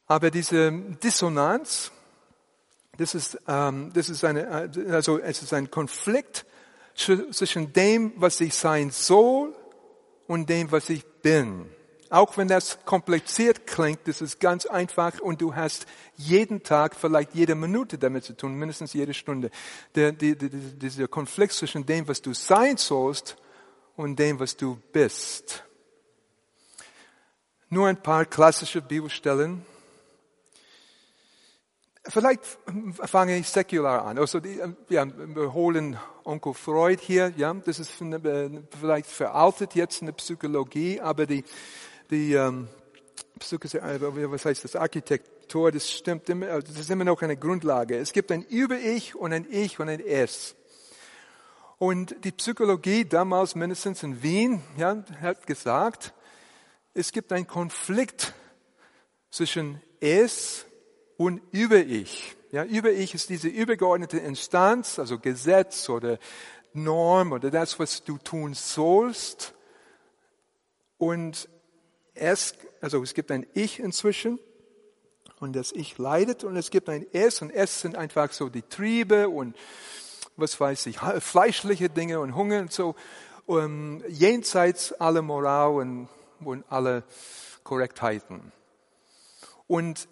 Aber 0.07 0.31
diese 0.31 0.71
Dissonanz, 0.73 1.93
das 2.99 3.15
ist, 3.15 3.39
ähm, 3.47 3.91
das 3.95 4.09
ist 4.09 4.25
eine, 4.25 4.71
also 4.91 5.19
es 5.19 5.43
ist 5.43 5.55
ein 5.55 5.71
Konflikt 5.71 6.45
zwischen 6.99 7.73
dem, 7.73 8.13
was 8.17 8.41
ich 8.41 8.55
sein 8.55 8.91
soll 8.91 9.55
und 10.27 10.49
dem, 10.49 10.71
was 10.73 10.91
ich 10.91 11.05
bin. 11.23 11.71
Auch 12.11 12.39
wenn 12.39 12.49
das 12.49 12.79
kompliziert 12.87 13.67
klingt, 13.67 14.01
das 14.07 14.23
ist 14.23 14.41
ganz 14.41 14.65
einfach 14.65 15.21
und 15.21 15.43
du 15.43 15.55
hast 15.55 15.87
jeden 16.17 16.63
Tag, 16.63 16.97
vielleicht 16.97 17.35
jede 17.35 17.55
Minute 17.55 17.99
damit 17.99 18.25
zu 18.25 18.35
tun, 18.35 18.55
mindestens 18.55 18.95
jede 18.95 19.13
Stunde. 19.13 19.51
Der, 19.95 20.13
die, 20.13 20.37
die, 20.37 20.49
dieser 20.49 21.07
Konflikt 21.07 21.53
zwischen 21.53 21.85
dem, 21.85 22.09
was 22.09 22.23
du 22.23 22.33
sein 22.33 22.79
sollst 22.79 23.37
und 23.97 24.19
dem, 24.19 24.41
was 24.41 24.57
du 24.57 24.79
bist. 24.93 25.65
Nur 27.69 27.89
ein 27.89 28.03
paar 28.03 28.25
klassische 28.25 28.81
Bibelstellen. 28.81 29.67
Vielleicht 32.09 32.41
fange 33.05 33.37
ich 33.37 33.49
säkular 33.49 34.07
an. 34.07 34.19
Also 34.19 34.41
die, 34.41 34.59
ja, 34.89 35.07
wir 35.07 35.53
holen 35.53 35.99
Onkel 36.25 36.55
Freud 36.55 37.03
hier. 37.03 37.35
Ja, 37.37 37.53
das 37.53 37.79
ist 37.79 37.91
vielleicht 37.91 39.07
veraltet 39.07 39.75
jetzt 39.75 40.01
in 40.01 40.07
der 40.07 40.15
Psychologie, 40.15 41.01
aber 41.03 41.27
die, 41.27 41.45
die 42.11 42.33
ähm, 42.33 42.69
äh, 43.41 44.31
was 44.31 44.45
heißt 44.47 44.65
das, 44.65 44.75
Architektur, 44.75 45.71
das 45.71 45.91
stimmt 45.91 46.31
immer, 46.31 46.61
das 46.63 46.79
ist 46.79 46.91
immer 46.91 47.05
noch 47.05 47.21
eine 47.21 47.37
Grundlage. 47.37 47.99
Es 47.99 48.13
gibt 48.13 48.33
ein 48.33 48.43
Über-Ich 48.43 49.15
und 49.15 49.35
ein 49.35 49.47
Ich 49.51 49.79
und 49.79 49.91
ein 49.91 50.01
Es. 50.01 50.57
Und 51.77 52.25
die 52.25 52.33
Psychologie 52.33 53.05
damals 53.05 53.55
mindestens 53.55 54.03
in 54.03 54.23
Wien 54.23 54.63
ja, 54.79 55.05
hat 55.21 55.47
gesagt, 55.47 56.15
es 56.95 57.13
gibt 57.13 57.33
einen 57.33 57.47
Konflikt 57.47 58.33
zwischen 59.31 59.81
Es 60.01 60.65
und 61.19 61.43
Über-Ich. 61.51 62.37
Ja, 62.53 62.65
Über-Ich 62.65 63.13
ist 63.13 63.29
diese 63.29 63.49
übergeordnete 63.49 64.19
Instanz, 64.19 64.99
also 64.99 65.19
Gesetz 65.19 65.91
oder 65.91 66.19
Norm 66.73 67.33
oder 67.33 67.51
das, 67.51 67.79
was 67.79 68.05
du 68.05 68.17
tun 68.17 68.55
sollst. 68.55 69.53
Und 70.97 71.49
es, 72.15 72.55
also 72.81 73.03
es 73.03 73.13
gibt 73.13 73.31
ein 73.31 73.47
Ich 73.53 73.81
inzwischen 73.81 74.39
und 75.41 75.55
das 75.55 75.73
Ich 75.73 75.99
leidet 75.99 76.45
und 76.45 76.57
es 76.57 76.71
gibt 76.71 76.89
ein 76.89 77.05
Es 77.13 77.43
und 77.43 77.51
Es 77.51 77.81
sind 77.81 77.97
einfach 77.97 78.33
so 78.33 78.49
die 78.49 78.63
Triebe 78.63 79.29
und 79.29 79.57
was 80.37 80.59
weiß 80.59 80.87
ich, 80.87 80.99
fleischliche 80.99 81.91
Dinge 81.91 82.21
und 82.21 82.37
Hunger 82.37 82.61
und 82.61 82.73
so, 82.73 82.95
um, 83.47 84.05
jenseits 84.09 84.93
aller 84.93 85.23
Moral 85.23 85.73
und, 85.73 86.09
und 86.41 86.65
alle 86.69 87.03
Korrektheiten. 87.65 88.53
Und 89.67 90.09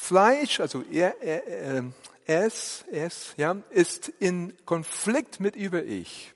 Fleisch, 0.00 0.60
also 0.60 0.82
er, 0.90 1.22
er, 1.22 1.76
äh, 1.76 1.82
es, 2.24 2.84
es, 2.90 3.34
ja, 3.36 3.54
ist 3.68 4.08
in 4.08 4.54
Konflikt 4.64 5.40
mit 5.40 5.54
Über-Ich. 5.54 6.34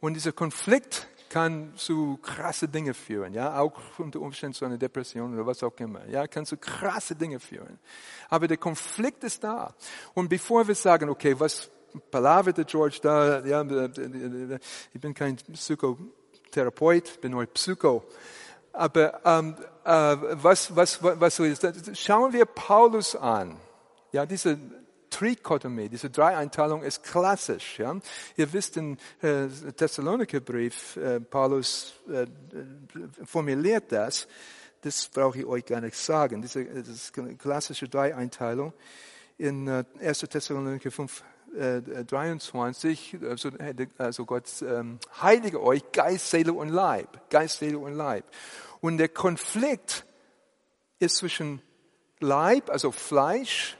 Und 0.00 0.14
dieser 0.14 0.32
Konflikt 0.32 1.06
kann 1.30 1.72
zu 1.76 2.18
krasse 2.20 2.68
Dinge 2.68 2.92
führen, 2.92 3.34
ja, 3.34 3.58
auch 3.58 3.80
unter 3.98 4.20
Umständen 4.20 4.54
zu 4.54 4.64
einer 4.64 4.76
Depression 4.76 5.32
oder 5.32 5.46
was 5.46 5.62
auch 5.62 5.72
immer, 5.78 6.04
ja, 6.08 6.26
kann 6.26 6.44
zu 6.44 6.56
krasse 6.56 7.14
Dinge 7.14 7.38
führen. 7.38 7.78
Aber 8.28 8.48
der 8.48 8.58
Konflikt 8.58 9.22
ist 9.24 9.44
da. 9.44 9.74
Und 10.12 10.28
bevor 10.28 10.66
wir 10.66 10.74
sagen, 10.74 11.08
okay, 11.08 11.38
was 11.38 11.70
palavert 12.10 12.58
der 12.58 12.64
George 12.64 12.98
da, 13.00 13.44
ja, 13.46 13.62
ich 14.92 15.00
bin 15.00 15.14
kein 15.14 15.36
Psychotherapeut, 15.36 17.20
bin 17.20 17.30
nur 17.30 17.46
Psycho. 17.46 18.02
Aber 18.72 19.20
ähm, 19.24 19.56
äh, 19.58 19.71
was, 19.84 20.74
was, 20.74 21.02
was 21.02 21.36
so 21.36 21.44
ist, 21.44 21.66
schauen 21.94 22.32
wir 22.32 22.44
Paulus 22.44 23.16
an. 23.16 23.56
Ja, 24.12 24.26
diese 24.26 24.58
Trikotomie, 25.12 25.88
diese 25.88 26.10
Dreieinteilung 26.10 26.82
ist 26.82 27.04
klassisch. 27.04 27.78
Ja? 27.78 27.96
Ihr 28.36 28.52
wisst, 28.52 28.76
im 28.76 28.96
äh, 29.20 29.46
Thessalonikerbrief, 29.76 30.96
äh, 30.96 31.20
Paulus 31.20 31.94
äh, 32.10 32.26
formuliert 33.24 33.92
das. 33.92 34.26
Das 34.80 35.08
brauche 35.08 35.38
ich 35.38 35.44
euch 35.44 35.64
gar 35.64 35.80
nicht 35.80 35.96
sagen. 35.96 36.42
Diese, 36.42 36.64
diese 36.64 37.12
klassische 37.36 37.88
Dreieinteilung 37.88 38.72
in 39.38 39.68
äh, 39.68 39.84
1. 40.00 40.20
Thessaloniker 40.20 40.90
5, 40.90 41.22
23, 42.06 43.14
äh, 43.20 43.26
also, 43.26 43.50
also 43.98 44.24
Gott 44.24 44.46
ähm, 44.62 44.98
heilige 45.20 45.62
euch 45.62 45.82
Geist, 45.92 46.30
Seele 46.30 46.54
und 46.54 46.70
Leib. 46.70 47.28
Geist, 47.28 47.58
Seele 47.58 47.78
und 47.78 47.92
Leib. 47.92 48.24
Und 48.82 48.98
der 48.98 49.08
Konflikt 49.08 50.04
ist 50.98 51.16
zwischen 51.16 51.62
Leib, 52.18 52.68
also 52.68 52.92
Fleisch, 52.92 53.78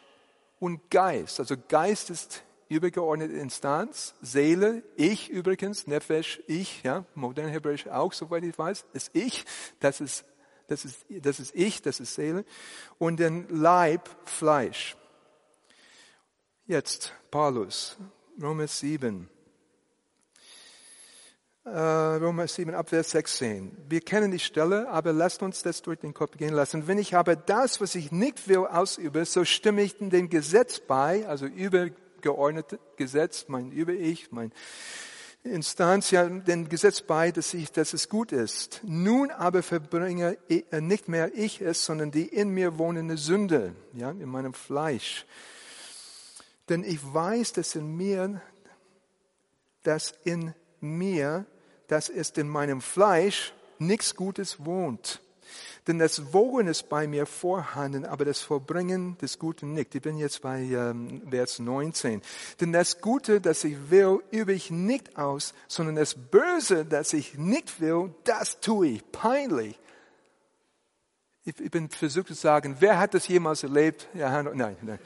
und 0.61 0.91
Geist. 0.91 1.41
Also 1.41 1.57
Geist 1.69 2.09
ist 2.09 2.45
übergeordnete 2.69 3.35
Instanz, 3.35 4.15
Seele, 4.23 4.85
ich 4.95 5.29
übrigens, 5.29 5.89
Nefesh, 5.89 6.41
ich, 6.47 6.85
ja, 6.85 7.05
modern 7.17 7.49
Hebräisch 7.49 7.89
auch, 7.89 8.13
soweit 8.13 8.45
ich 8.45 8.57
weiß, 8.57 8.87
ist 8.93 9.11
ich, 9.13 9.45
das 9.81 10.01
ist, 10.01 10.25
das 10.69 10.85
ist, 10.85 11.05
das 11.09 11.41
ist 11.41 11.53
ich, 11.57 11.83
das 11.83 11.99
ist 11.99 12.15
Seele. 12.15 12.45
Und 12.99 13.19
den 13.19 13.49
Leib, 13.49 14.09
Fleisch. 14.25 14.97
Jetzt, 16.65 17.13
Paulus, 17.33 17.97
Römer 18.41 18.69
7. 18.69 19.29
Äh, 21.65 21.71
Römer 21.71 22.49
7, 22.49 22.75
Abvers 22.75 23.13
16. 23.13 23.77
Wir 23.89 24.01
kennen 24.01 24.33
die 24.33 24.41
Stelle, 24.41 24.89
aber 24.89 25.13
lasst 25.13 25.45
uns 25.45 25.63
das 25.63 25.81
durch 25.81 26.01
den 26.01 26.13
Kopf 26.13 26.37
gehen 26.37 26.53
lassen. 26.53 26.89
Wenn 26.89 26.99
ich 26.99 27.15
aber 27.15 27.37
das, 27.37 27.81
was 27.81 27.95
ich 27.95 28.11
nicht 28.11 28.49
will, 28.49 28.67
ausübe, 28.67 29.25
so 29.25 29.45
stimme 29.45 29.83
ich 29.83 29.97
dem 29.97 30.29
Gesetz 30.29 30.81
bei, 30.81 31.25
also 31.29 31.47
übergeordnete 31.47 32.81
Gesetz, 32.97 33.45
mein 33.47 33.71
Über-Ich, 33.71 34.33
mein 34.33 34.51
Instanz, 35.45 36.11
ja, 36.11 36.29
dem 36.29 36.69
Gesetz 36.69 37.01
bei, 37.01 37.31
dass 37.31 37.55
ich, 37.55 37.71
dass 37.71 37.93
es 37.93 38.09
gut 38.09 38.33
ist. 38.33 38.81
Nun 38.83 39.31
aber 39.31 39.63
verbringe 39.63 40.39
äh, 40.49 40.81
nicht 40.81 41.09
mehr 41.09 41.33
ich 41.33 41.61
es, 41.61 41.85
sondern 41.85 42.11
die 42.11 42.27
in 42.27 42.49
mir 42.49 42.77
wohnende 42.77 43.17
Sünde, 43.17 43.77
ja, 43.93 44.11
in 44.11 44.29
meinem 44.29 44.55
Fleisch. 44.55 45.27
Denn 46.69 46.83
ich 46.83 46.99
weiß, 47.03 47.53
dass 47.53 47.77
in 47.77 47.97
mir, 47.97 48.41
dass 49.85 50.13
in 50.25 50.55
mir 50.81 51.47
dass 51.93 52.09
es 52.09 52.31
in 52.31 52.49
meinem 52.49 52.81
Fleisch 52.81 53.53
nichts 53.79 54.17
Gutes 54.17 54.65
wohnt. 54.65 55.21
Denn 55.87 55.99
das 55.99 56.33
Wogen 56.33 56.67
ist 56.67 56.89
bei 56.89 57.07
mir 57.07 57.27
vorhanden, 57.27 58.07
aber 58.07 58.25
das 58.25 58.41
Vollbringen 58.41 59.19
des 59.19 59.39
Guten 59.39 59.75
nicht. 59.75 59.95
Ich 59.95 60.01
bin 60.01 60.17
jetzt 60.17 60.41
bei 60.41 60.63
ähm, 60.63 61.21
Vers 61.29 61.59
19. 61.59 62.23
Denn 62.63 62.73
das 62.73 63.03
Gute, 63.03 63.43
das 63.43 63.63
ich 63.65 63.91
will, 63.91 64.21
übe 64.31 64.55
ich 64.55 64.71
nicht 64.71 65.19
aus, 65.19 65.53
sondern 65.69 65.97
das 65.97 66.15
Böse, 66.15 66.87
das 66.87 67.13
ich 67.13 67.35
nicht 67.35 67.79
will, 67.83 68.15
das 68.25 68.61
tue 68.61 68.87
ich. 68.87 69.13
Peinlich. 69.13 69.79
Ich, 71.45 71.61
ich 71.61 71.71
bin 71.71 71.91
versucht 71.91 72.29
zu 72.29 72.35
sagen, 72.35 72.77
wer 72.81 72.99
hat 72.99 73.13
das 73.13 73.29
jemals 73.29 73.65
erlebt? 73.65 74.09
Ja, 74.15 74.43
nein, 74.43 74.77
nein. 74.81 74.99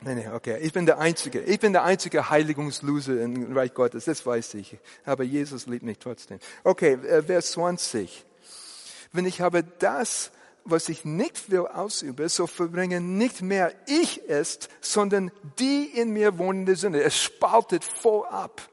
Nein, 0.00 0.18
nein, 0.18 0.32
okay. 0.32 0.58
Ich 0.62 0.72
bin 0.72 0.86
der 0.86 0.98
Einzige. 0.98 1.40
Ich 1.40 1.58
bin 1.58 1.72
der 1.72 1.82
einzige 1.82 2.30
Heiligungsloser 2.30 3.20
im 3.20 3.56
Reich 3.56 3.74
Gottes. 3.74 4.04
Das 4.04 4.24
weiß 4.24 4.54
ich. 4.54 4.78
Aber 5.04 5.24
Jesus 5.24 5.66
liebt 5.66 5.82
mich 5.82 5.98
trotzdem. 5.98 6.38
Okay, 6.62 6.92
äh, 6.92 7.22
Vers 7.22 7.52
20. 7.52 8.24
Wenn 9.12 9.26
ich 9.26 9.42
aber 9.42 9.62
das, 9.62 10.30
was 10.64 10.88
ich 10.88 11.04
nicht 11.04 11.50
will, 11.50 11.66
ausübe, 11.66 12.28
so 12.28 12.46
verbringe 12.46 13.00
nicht 13.00 13.42
mehr 13.42 13.72
ich 13.86 14.22
es, 14.28 14.68
sondern 14.80 15.32
die 15.58 15.86
in 15.86 16.10
mir 16.10 16.38
wohnende 16.38 16.76
Sünde. 16.76 17.02
Es 17.02 17.20
spaltet 17.20 17.82
voll 17.82 18.26
ab. 18.26 18.68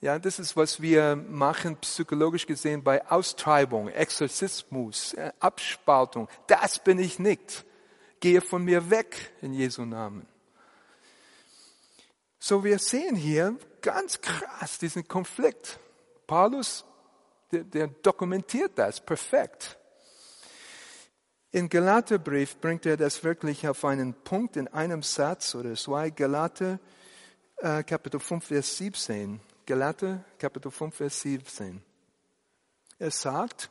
Ja, 0.00 0.18
das 0.18 0.38
ist, 0.38 0.56
was 0.56 0.82
wir 0.82 1.16
machen, 1.16 1.78
psychologisch 1.78 2.46
gesehen, 2.46 2.84
bei 2.84 3.10
Austreibung, 3.10 3.88
Exorzismus, 3.88 5.14
äh, 5.14 5.32
Abspaltung. 5.40 6.28
Das 6.46 6.78
bin 6.78 6.98
ich 6.98 7.18
nicht. 7.18 7.64
Gehe 8.20 8.40
von 8.40 8.62
mir 8.64 8.90
weg 8.90 9.32
in 9.40 9.54
Jesu 9.54 9.84
Namen. 9.84 10.26
So, 12.46 12.62
wir 12.62 12.78
sehen 12.78 13.16
hier 13.16 13.56
ganz 13.80 14.20
krass 14.20 14.76
diesen 14.76 15.08
Konflikt. 15.08 15.78
Paulus, 16.26 16.84
der, 17.50 17.64
der 17.64 17.86
dokumentiert 17.86 18.72
das 18.74 19.00
perfekt. 19.00 19.78
In 21.52 21.70
Galaterbrief 21.70 22.60
bringt 22.60 22.84
er 22.84 22.98
das 22.98 23.24
wirklich 23.24 23.66
auf 23.66 23.82
einen 23.86 24.12
Punkt 24.12 24.58
in 24.58 24.68
einem 24.68 25.02
Satz 25.02 25.54
oder 25.54 25.74
zwei. 25.74 26.10
Galater, 26.10 26.80
äh, 27.56 27.82
Kapitel 27.82 28.20
5, 28.20 28.44
Vers 28.44 28.76
17. 28.76 29.40
Galater, 29.64 30.22
Kapitel 30.38 30.70
5, 30.70 30.94
Vers 30.94 31.22
17. 31.22 31.82
Er 32.98 33.10
sagt, 33.10 33.70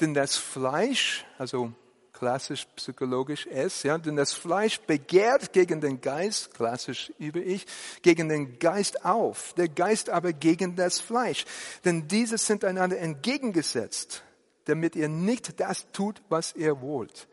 denn 0.00 0.14
das 0.14 0.36
Fleisch, 0.36 1.24
also 1.38 1.72
klassisch 2.18 2.66
psychologisch 2.74 3.46
es, 3.50 3.84
ja, 3.84 3.96
denn 3.96 4.16
das 4.16 4.32
Fleisch 4.32 4.80
begehrt 4.80 5.52
gegen 5.52 5.80
den 5.80 6.00
Geist, 6.00 6.52
klassisch 6.52 7.12
über 7.18 7.38
ich, 7.38 7.64
gegen 8.02 8.28
den 8.28 8.58
Geist 8.58 9.04
auf, 9.04 9.54
der 9.54 9.68
Geist 9.68 10.10
aber 10.10 10.32
gegen 10.32 10.74
das 10.74 10.98
Fleisch. 10.98 11.44
Denn 11.84 12.08
diese 12.08 12.36
sind 12.36 12.64
einander 12.64 12.98
entgegengesetzt, 12.98 14.24
damit 14.64 14.96
ihr 14.96 15.08
nicht 15.08 15.60
das 15.60 15.86
tut, 15.92 16.20
was 16.28 16.56
ihr 16.56 16.80
wollt. 16.80 17.28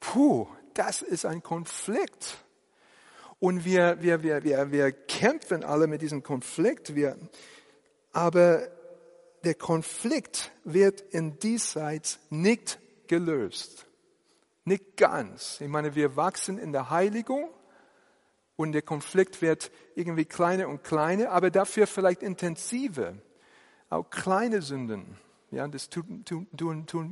Puh, 0.00 0.46
das 0.74 1.00
ist 1.00 1.24
ein 1.24 1.42
Konflikt. 1.42 2.44
Und 3.38 3.64
wir, 3.64 4.02
wir, 4.02 4.22
wir, 4.22 4.44
wir, 4.44 4.70
wir 4.70 4.92
kämpfen 4.92 5.64
alle 5.64 5.86
mit 5.86 6.02
diesem 6.02 6.22
Konflikt. 6.22 6.94
Wir, 6.94 7.16
aber 8.12 8.68
der 9.44 9.54
Konflikt 9.54 10.52
wird 10.64 11.00
in 11.00 11.38
diesseits 11.38 12.18
nicht 12.28 12.78
gelöst. 13.06 13.86
Nicht 14.70 14.96
ganz. 14.96 15.60
Ich 15.60 15.66
meine, 15.66 15.96
wir 15.96 16.14
wachsen 16.14 16.56
in 16.56 16.70
der 16.70 16.90
Heiligung 16.90 17.50
und 18.54 18.70
der 18.70 18.82
Konflikt 18.82 19.42
wird 19.42 19.72
irgendwie 19.96 20.24
kleiner 20.24 20.68
und 20.68 20.84
kleiner, 20.84 21.32
aber 21.32 21.50
dafür 21.50 21.88
vielleicht 21.88 22.22
intensiver. 22.22 23.14
Auch 23.88 24.08
kleine 24.10 24.62
Sünden. 24.62 25.18
Ja, 25.50 25.66
das 25.66 25.88
tut, 25.88 26.06
tut, 26.24 26.46
tut, 26.56 26.86
tut, 26.86 27.06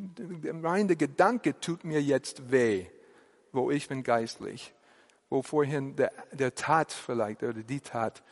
rein 0.62 0.86
der 0.86 0.96
Gedanke 0.96 1.58
tut 1.58 1.82
mir 1.82 2.00
jetzt 2.00 2.52
weh, 2.52 2.86
wo 3.50 3.72
ich 3.72 3.88
bin 3.88 4.04
geistlich 4.04 4.72
wo 5.28 5.42
vorhin 5.42 5.96
der, 5.96 6.12
der 6.32 6.54
Tat 6.54 6.92
vielleicht 6.92 7.42
oder 7.42 7.62
die 7.62 7.80
Tat 7.80 8.22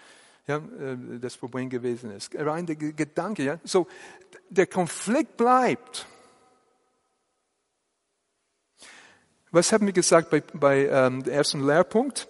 ja, 0.46 0.58
äh, 0.58 1.18
das 1.20 1.36
Problem 1.36 1.68
gewesen 1.68 2.10
ist. 2.12 2.34
Rein 2.34 2.64
der 2.64 2.76
Gedanke, 2.76 3.42
ja. 3.42 3.58
So, 3.64 3.88
der 4.48 4.66
Konflikt 4.66 5.36
bleibt. 5.36 6.06
Was 9.56 9.72
haben 9.72 9.86
wir 9.86 9.94
gesagt 9.94 10.28
bei, 10.28 10.42
bei 10.42 10.86
ähm, 10.86 11.22
dem 11.22 11.32
ersten 11.32 11.64
Lehrpunkt? 11.64 12.28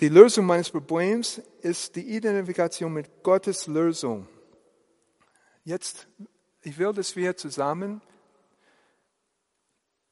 Die 0.00 0.08
Lösung 0.08 0.46
meines 0.46 0.68
Problems 0.68 1.40
ist 1.60 1.94
die 1.94 2.16
Identifikation 2.16 2.92
mit 2.92 3.22
Gottes 3.22 3.68
Lösung. 3.68 4.26
Jetzt, 5.62 6.08
ich 6.62 6.76
will, 6.76 6.92
dass 6.92 7.14
wir 7.14 7.36
zusammen 7.36 8.02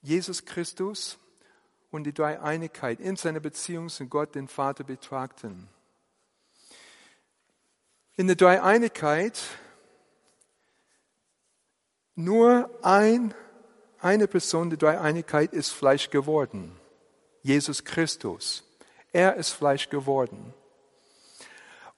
Jesus 0.01 0.45
Christus 0.45 1.19
und 1.91 2.05
die 2.05 2.15
Dreieinigkeit 2.15 3.01
in 3.01 3.17
seiner 3.17 3.41
Beziehung 3.41 3.89
zu 3.89 4.07
Gott, 4.07 4.37
den 4.37 4.47
Vater, 4.47 4.85
betrachten. 4.85 5.69
In 8.15 8.29
der 8.29 8.37
Dreieinigkeit 8.37 9.41
nur 12.15 12.71
ein, 12.83 13.35
eine 14.01 14.27
Person 14.27 14.71
der 14.71 14.79
Dreieinigkeit 14.79 15.53
ist 15.53 15.71
Fleisch 15.71 16.11
geworden. 16.11 16.77
Jesus 17.43 17.85
Christus. 17.85 18.65
Er 19.13 19.37
ist 19.37 19.51
Fleisch 19.51 19.89
geworden. 19.89 20.55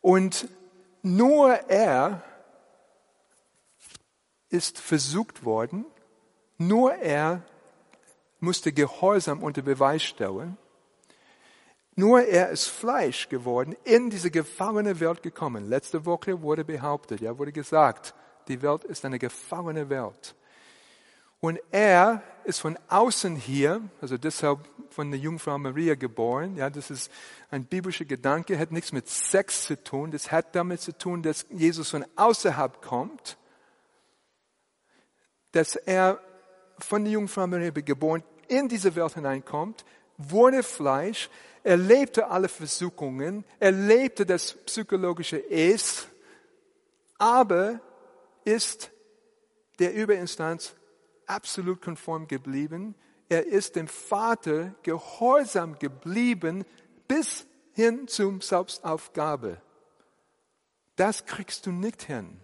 Und 0.00 0.48
nur 1.02 1.52
er 1.68 2.22
ist 4.48 4.78
versucht 4.78 5.44
worden, 5.44 5.84
nur 6.58 6.94
er 6.94 7.42
musste 8.40 8.72
Gehorsam 8.72 9.42
unter 9.42 9.62
Beweis 9.62 10.02
stellen. 10.02 10.56
Nur 11.94 12.22
er 12.22 12.50
ist 12.50 12.66
Fleisch 12.66 13.28
geworden, 13.28 13.76
in 13.84 14.10
diese 14.10 14.30
gefallene 14.30 14.98
Welt 14.98 15.22
gekommen. 15.22 15.68
Letzte 15.68 16.04
Woche 16.06 16.40
wurde 16.42 16.64
behauptet, 16.64 17.20
ja, 17.20 17.38
wurde 17.38 17.52
gesagt, 17.52 18.14
die 18.48 18.62
Welt 18.62 18.84
ist 18.84 19.04
eine 19.04 19.18
gefallene 19.18 19.88
Welt. 19.88 20.34
Und 21.42 21.58
er 21.72 22.22
ist 22.44 22.60
von 22.60 22.78
außen 22.86 23.34
hier, 23.34 23.82
also 24.00 24.16
deshalb 24.16 24.60
von 24.90 25.10
der 25.10 25.18
Jungfrau 25.18 25.58
Maria 25.58 25.96
geboren. 25.96 26.54
Ja, 26.54 26.70
das 26.70 26.88
ist 26.88 27.10
ein 27.50 27.64
biblischer 27.64 28.04
Gedanke, 28.04 28.56
hat 28.60 28.70
nichts 28.70 28.92
mit 28.92 29.08
Sex 29.08 29.64
zu 29.64 29.82
tun. 29.82 30.12
Das 30.12 30.30
hat 30.30 30.54
damit 30.54 30.80
zu 30.82 30.96
tun, 30.96 31.20
dass 31.20 31.44
Jesus 31.50 31.90
von 31.90 32.06
außerhalb 32.14 32.80
kommt, 32.80 33.36
dass 35.50 35.74
er 35.74 36.20
von 36.78 37.02
der 37.02 37.14
Jungfrau 37.14 37.48
Maria 37.48 37.70
geboren 37.70 38.22
in 38.46 38.68
diese 38.68 38.94
Welt 38.94 39.14
hineinkommt, 39.14 39.84
wurde 40.18 40.62
Fleisch, 40.62 41.28
erlebte 41.64 42.28
alle 42.28 42.48
Versuchungen, 42.48 43.44
erlebte 43.58 44.24
das 44.24 44.52
psychologische 44.66 45.38
Es, 45.50 46.06
aber 47.18 47.80
ist 48.44 48.92
der 49.80 49.92
Überinstanz 49.92 50.76
absolut 51.32 51.80
konform 51.80 52.28
geblieben. 52.28 52.94
Er 53.28 53.46
ist 53.46 53.76
dem 53.76 53.88
Vater 53.88 54.74
gehorsam 54.82 55.78
geblieben 55.78 56.64
bis 57.08 57.46
hin 57.72 58.06
zum 58.08 58.40
Selbstaufgabe. 58.40 59.60
Das 60.96 61.24
kriegst 61.24 61.66
du 61.66 61.72
nicht 61.72 62.02
hin. 62.02 62.40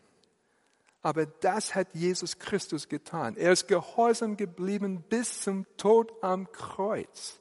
Aber 1.02 1.26
das 1.26 1.74
hat 1.74 1.94
Jesus 1.94 2.38
Christus 2.38 2.88
getan. 2.88 3.36
Er 3.36 3.52
ist 3.52 3.68
gehorsam 3.68 4.36
geblieben 4.36 5.04
bis 5.08 5.42
zum 5.42 5.66
Tod 5.76 6.12
am 6.22 6.50
Kreuz. 6.50 7.38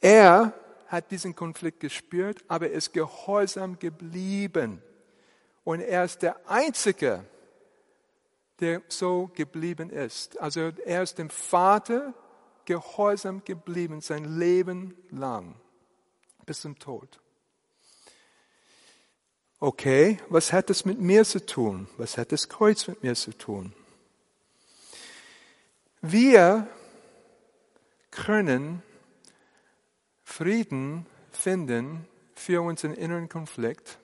Er 0.00 0.52
hat 0.88 1.10
diesen 1.10 1.34
Konflikt 1.34 1.80
gespürt, 1.80 2.44
aber 2.48 2.70
ist 2.70 2.92
gehorsam 2.92 3.78
geblieben. 3.78 4.82
Und 5.64 5.80
er 5.80 6.04
ist 6.04 6.22
der 6.22 6.48
Einzige, 6.48 7.24
der 8.60 8.82
so 8.88 9.30
geblieben 9.34 9.90
ist. 9.90 10.38
Also 10.40 10.72
er 10.84 11.02
ist 11.02 11.18
dem 11.18 11.30
Vater 11.30 12.14
gehorsam 12.64 13.44
geblieben 13.44 14.00
sein 14.00 14.38
Leben 14.38 14.94
lang 15.10 15.56
bis 16.46 16.60
zum 16.60 16.78
Tod. 16.78 17.20
Okay, 19.58 20.18
was 20.28 20.52
hat 20.52 20.70
das 20.70 20.84
mit 20.84 21.00
mir 21.00 21.24
zu 21.24 21.44
tun? 21.44 21.88
Was 21.96 22.18
hat 22.18 22.32
das 22.32 22.48
Kreuz 22.48 22.86
mit 22.88 23.02
mir 23.02 23.14
zu 23.14 23.36
tun? 23.36 23.72
Wir 26.02 26.68
können 28.10 28.82
Frieden 30.22 31.06
finden 31.30 32.06
für 32.34 32.62
unseren 32.62 32.94
inneren 32.94 33.28
Konflikt. 33.28 33.98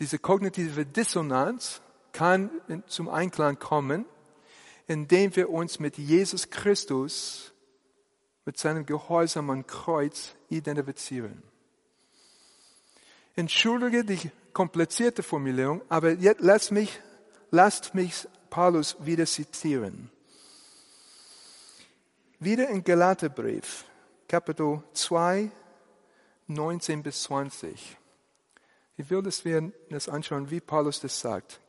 Diese 0.00 0.18
kognitive 0.18 0.84
Dissonanz 0.84 1.80
kann 2.12 2.50
zum 2.86 3.08
Einklang 3.08 3.58
kommen, 3.58 4.04
indem 4.86 5.34
wir 5.36 5.50
uns 5.50 5.78
mit 5.78 5.98
Jesus 5.98 6.50
Christus, 6.50 7.52
mit 8.44 8.58
seinem 8.58 8.84
Gehorsam 8.86 9.50
am 9.50 9.66
Kreuz 9.66 10.34
identifizieren. 10.48 11.42
Entschuldige 13.34 14.04
die 14.04 14.30
komplizierte 14.52 15.22
Formulierung, 15.22 15.80
aber 15.88 16.12
jetzt 16.12 16.42
lasst 16.42 16.70
mich, 16.70 17.00
lasst 17.50 17.94
mich 17.94 18.28
Paulus 18.50 18.96
wieder 19.00 19.24
zitieren. 19.24 20.10
Wieder 22.38 22.68
in 22.68 22.84
Galaterbrief, 22.84 23.84
Kapitel 24.28 24.82
2, 24.92 25.50
19 26.48 27.02
bis 27.02 27.22
20. 27.22 27.96
Ich 28.96 29.08
will, 29.08 29.22
dass 29.22 29.44
wir 29.44 29.72
das 29.88 30.08
anschauen, 30.08 30.50
wie 30.50 30.60
Paulus 30.60 31.00
das 31.00 31.18
sagt. 31.18 31.60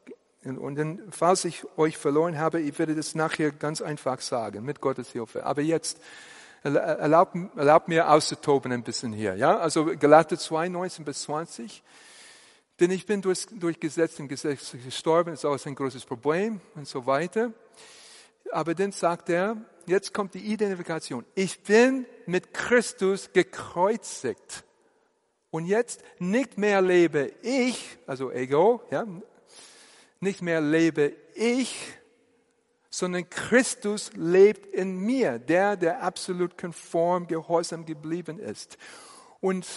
Und 0.46 0.76
dann, 0.76 1.02
falls 1.10 1.46
ich 1.46 1.66
euch 1.78 1.98
verloren 1.98 2.38
habe, 2.38 2.60
ich 2.60 2.78
werde 2.78 2.96
das 2.96 3.16
nachher 3.16 3.52
ganz 3.52 3.82
einfach 3.82 4.20
sagen, 4.20 4.66
mit 4.66 4.82
Gottes 4.82 5.12
Hilfe. 5.12 5.46
Aber 5.46 5.62
jetzt, 5.62 6.00
erlaubt, 6.64 7.36
erlaubt 7.56 7.88
mir 7.88 8.10
auszutoben 8.10 8.72
ein 8.72 8.84
bisschen 8.84 9.14
hier. 9.14 9.36
Ja? 9.36 9.58
Also 9.58 9.86
Galater 9.98 10.38
2, 10.38 10.70
19 10.70 11.06
bis 11.06 11.22
20. 11.24 11.84
Denn 12.80 12.92
ich 12.92 13.06
bin 13.06 13.22
durch, 13.22 13.46
durch 13.52 13.80
Gesetz 13.80 14.20
und 14.20 14.28
Gesetz 14.28 14.76
gestorben, 14.84 15.34
ist 15.34 15.46
auch 15.46 15.64
ein 15.66 15.76
großes 15.76 16.06
Problem 16.06 16.60
und 16.76 16.88
so 16.88 17.06
weiter. 17.06 17.52
Aber 18.52 18.76
dann 18.76 18.92
sagt 18.92 19.30
er, 19.30 19.58
jetzt 19.86 20.14
kommt 20.14 20.34
die 20.34 20.52
Identifikation. 20.52 21.26
Ich 21.36 21.64
bin 21.64 22.06
mit 22.26 22.54
Christus 22.54 23.32
gekreuzigt. 23.32 24.64
Und 25.52 25.66
jetzt 25.68 26.04
nicht 26.18 26.58
mehr 26.58 26.82
lebe 26.82 27.32
ich, 27.44 27.98
also 28.08 28.32
Ego, 28.32 28.82
ja, 28.90 29.06
nicht 30.24 30.42
mehr 30.42 30.62
lebe 30.62 31.14
ich, 31.36 31.94
sondern 32.90 33.30
Christus 33.30 34.12
lebt 34.14 34.68
in 34.68 34.98
mir, 34.98 35.40
der, 35.40 35.76
der 35.76 36.04
absolut 36.04 36.58
konform, 36.58 37.28
gehorsam 37.28 37.86
geblieben 37.86 38.40
ist. 38.40 38.78
Und 39.40 39.68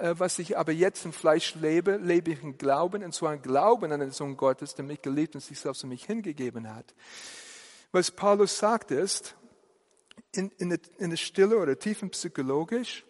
äh, 0.00 0.14
was 0.18 0.38
ich 0.38 0.58
aber 0.58 0.72
jetzt 0.72 1.04
im 1.04 1.12
Fleisch 1.12 1.54
lebe, 1.54 1.96
lebe 1.96 2.32
ich 2.32 2.42
im 2.42 2.58
Glauben, 2.58 3.04
und 3.04 3.14
zwar 3.14 3.34
im 3.34 3.42
Glauben 3.42 3.92
an 3.92 4.00
den 4.00 4.10
Sohn 4.10 4.36
Gottes, 4.36 4.74
der 4.74 4.84
mich 4.84 5.02
geliebt 5.02 5.34
und 5.34 5.40
sich 5.40 5.60
selbst 5.60 5.82
für 5.82 5.86
mich 5.86 6.04
hingegeben 6.04 6.74
hat. 6.74 6.94
Was 7.92 8.10
Paulus 8.10 8.58
sagt 8.58 8.90
ist, 8.90 9.36
in, 10.32 10.50
in, 10.58 10.70
der, 10.70 10.80
in 10.98 11.10
der 11.10 11.16
Stille 11.16 11.58
oder 11.58 11.78
tiefen 11.78 12.10
psychologisch, 12.10 13.04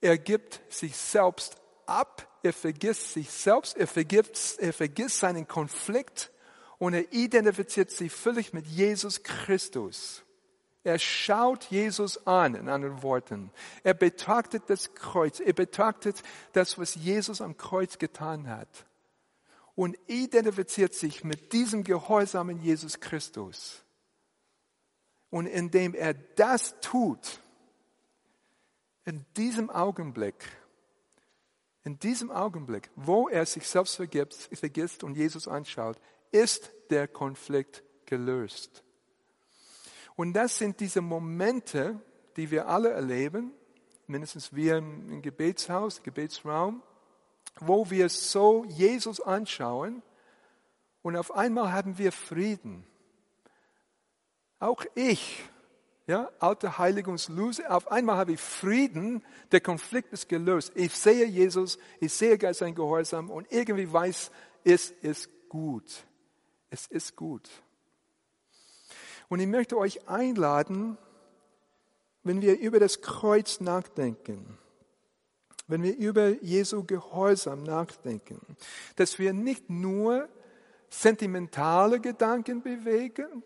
er 0.00 0.18
gibt 0.18 0.60
sich 0.68 0.96
selbst 0.96 1.56
ab, 1.86 2.28
er 2.42 2.52
vergisst 2.52 3.12
sich 3.12 3.30
selbst, 3.30 3.76
er 3.76 3.86
vergisst, 3.86 4.58
er 4.58 4.72
vergisst 4.72 5.20
seinen 5.20 5.46
Konflikt 5.46 6.30
und 6.78 6.94
er 6.94 7.12
identifiziert 7.12 7.90
sich 7.90 8.12
völlig 8.12 8.52
mit 8.52 8.66
Jesus 8.66 9.22
Christus. 9.22 10.24
Er 10.84 10.98
schaut 10.98 11.64
Jesus 11.66 12.26
an, 12.26 12.56
in 12.56 12.68
anderen 12.68 13.02
Worten. 13.04 13.52
Er 13.84 13.94
betrachtet 13.94 14.64
das 14.66 14.94
Kreuz. 14.94 15.38
Er 15.38 15.52
betrachtet 15.52 16.22
das, 16.52 16.76
was 16.76 16.96
Jesus 16.96 17.40
am 17.40 17.56
Kreuz 17.56 17.98
getan 17.98 18.48
hat. 18.48 18.86
Und 19.76 19.96
identifiziert 20.08 20.92
sich 20.92 21.22
mit 21.22 21.52
diesem 21.52 21.84
gehorsamen 21.84 22.60
Jesus 22.60 22.98
Christus. 22.98 23.84
Und 25.30 25.46
indem 25.46 25.94
er 25.94 26.14
das 26.14 26.74
tut, 26.80 27.40
in 29.04 29.24
diesem 29.36 29.70
Augenblick, 29.70 30.34
in 31.84 31.98
diesem 31.98 32.30
Augenblick, 32.30 32.90
wo 32.94 33.28
er 33.28 33.44
sich 33.44 33.66
selbst 33.66 33.96
vergisst 33.96 35.02
und 35.02 35.16
Jesus 35.16 35.48
anschaut, 35.48 35.98
ist 36.30 36.72
der 36.90 37.08
Konflikt 37.08 37.82
gelöst. 38.06 38.84
Und 40.14 40.34
das 40.34 40.58
sind 40.58 40.80
diese 40.80 41.00
Momente, 41.00 42.00
die 42.36 42.50
wir 42.50 42.68
alle 42.68 42.90
erleben, 42.90 43.52
mindestens 44.06 44.54
wir 44.54 44.76
im 44.76 45.22
Gebetshaus, 45.22 46.02
Gebetsraum, 46.02 46.82
wo 47.60 47.90
wir 47.90 48.08
so 48.08 48.64
Jesus 48.66 49.20
anschauen 49.20 50.02
und 51.02 51.16
auf 51.16 51.34
einmal 51.34 51.72
haben 51.72 51.98
wir 51.98 52.12
Frieden. 52.12 52.86
Auch 54.58 54.84
ich, 54.94 55.44
ja, 56.06 56.30
alte 56.40 56.78
Heiligungslose, 56.78 57.70
auf 57.70 57.90
einmal 57.90 58.16
habe 58.16 58.32
ich 58.32 58.40
Frieden, 58.40 59.22
der 59.52 59.60
Konflikt 59.60 60.12
ist 60.12 60.28
gelöst. 60.28 60.72
Ich 60.74 60.94
sehe 60.96 61.26
Jesus, 61.26 61.78
ich 62.00 62.12
sehe 62.12 62.38
Geist 62.38 62.60
sein 62.60 62.74
Gehorsam 62.74 63.30
und 63.30 63.50
irgendwie 63.52 63.90
weiß, 63.90 64.30
es 64.64 64.90
ist 64.90 65.30
gut. 65.48 66.04
Es 66.70 66.86
ist 66.86 67.16
gut. 67.16 67.48
Und 69.28 69.40
ich 69.40 69.46
möchte 69.46 69.76
euch 69.76 70.08
einladen, 70.08 70.98
wenn 72.24 72.42
wir 72.42 72.58
über 72.58 72.80
das 72.80 73.00
Kreuz 73.00 73.60
nachdenken, 73.60 74.58
wenn 75.68 75.82
wir 75.82 75.96
über 75.96 76.28
Jesu 76.42 76.84
Gehorsam 76.84 77.62
nachdenken, 77.62 78.40
dass 78.96 79.18
wir 79.18 79.32
nicht 79.32 79.70
nur 79.70 80.28
sentimentale 80.90 82.00
Gedanken 82.00 82.62
bewegen, 82.62 83.42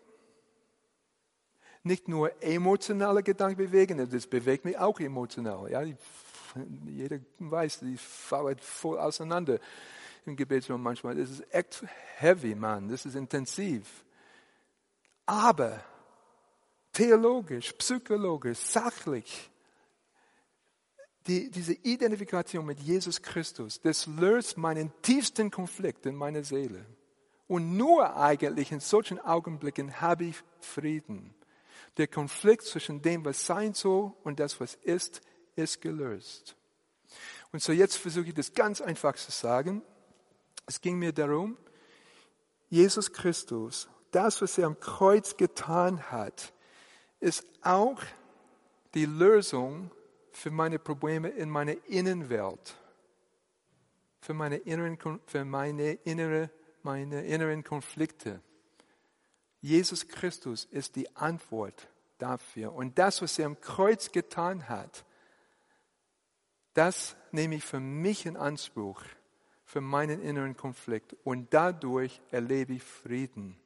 nicht 1.86 2.08
nur 2.08 2.30
emotionale 2.42 3.22
Gedanken 3.22 3.56
bewegen, 3.56 4.10
das 4.10 4.26
bewegt 4.26 4.64
mich 4.64 4.76
auch 4.76 5.00
emotional. 5.00 5.70
Ja, 5.70 5.82
jeder 6.86 7.20
weiß, 7.38 7.80
die 7.80 7.96
fallen 7.96 8.58
voll 8.58 8.98
auseinander 8.98 9.58
im 10.26 10.36
Gebetsraum 10.36 10.82
manchmal. 10.82 11.14
Das 11.14 11.30
ist 11.30 11.54
echt 11.54 11.84
heavy, 12.16 12.54
man. 12.54 12.88
Das 12.88 13.06
ist 13.06 13.14
intensiv. 13.14 14.04
Aber 15.24 15.82
theologisch, 16.92 17.72
psychologisch, 17.72 18.58
sachlich, 18.58 19.50
die, 21.26 21.50
diese 21.50 21.72
Identifikation 21.72 22.64
mit 22.64 22.80
Jesus 22.80 23.20
Christus, 23.20 23.80
das 23.80 24.06
löst 24.06 24.56
meinen 24.56 24.92
tiefsten 25.02 25.50
Konflikt 25.50 26.06
in 26.06 26.14
meiner 26.14 26.44
Seele. 26.44 26.86
Und 27.48 27.76
nur 27.76 28.16
eigentlich 28.16 28.72
in 28.72 28.80
solchen 28.80 29.20
Augenblicken 29.20 30.00
habe 30.00 30.26
ich 30.26 30.36
Frieden. 30.60 31.34
Der 31.96 32.08
Konflikt 32.08 32.64
zwischen 32.64 33.00
dem, 33.00 33.24
was 33.24 33.46
sein 33.46 33.74
soll 33.74 34.12
und 34.22 34.38
das, 34.38 34.60
was 34.60 34.74
ist, 34.74 35.22
ist 35.54 35.80
gelöst. 35.80 36.56
Und 37.52 37.62
so 37.62 37.72
jetzt 37.72 37.96
versuche 37.96 38.26
ich 38.26 38.34
das 38.34 38.52
ganz 38.52 38.80
einfach 38.80 39.16
zu 39.16 39.30
sagen. 39.30 39.82
Es 40.66 40.80
ging 40.80 40.98
mir 40.98 41.12
darum, 41.12 41.56
Jesus 42.68 43.12
Christus 43.12 43.88
das, 44.16 44.40
was 44.40 44.56
er 44.56 44.66
am 44.66 44.80
Kreuz 44.80 45.36
getan 45.36 46.10
hat, 46.10 46.54
ist 47.20 47.44
auch 47.62 48.00
die 48.94 49.04
Lösung 49.04 49.90
für 50.32 50.50
meine 50.50 50.78
Probleme 50.78 51.28
in 51.28 51.50
meiner 51.50 51.74
Innenwelt, 51.86 52.76
für 54.20 54.32
meine 54.32 54.56
inneren, 54.56 54.98
für 55.26 55.44
meine 55.44 55.92
innere, 55.92 56.50
meine 56.82 57.26
inneren 57.26 57.62
Konflikte. 57.62 58.40
Jesus 59.60 60.06
Christus 60.08 60.64
ist 60.64 60.96
die 60.96 61.14
Antwort 61.16 61.88
dafür. 62.18 62.72
Und 62.72 62.98
das, 62.98 63.22
was 63.22 63.38
er 63.38 63.46
am 63.46 63.60
Kreuz 63.60 64.12
getan 64.12 64.68
hat, 64.68 65.04
das 66.74 67.16
nehme 67.32 67.56
ich 67.56 67.64
für 67.64 67.80
mich 67.80 68.26
in 68.26 68.36
Anspruch, 68.36 69.02
für 69.64 69.80
meinen 69.80 70.20
inneren 70.20 70.56
Konflikt. 70.56 71.16
Und 71.24 71.52
dadurch 71.52 72.20
erlebe 72.30 72.74
ich 72.74 72.82
Frieden. 72.82 73.58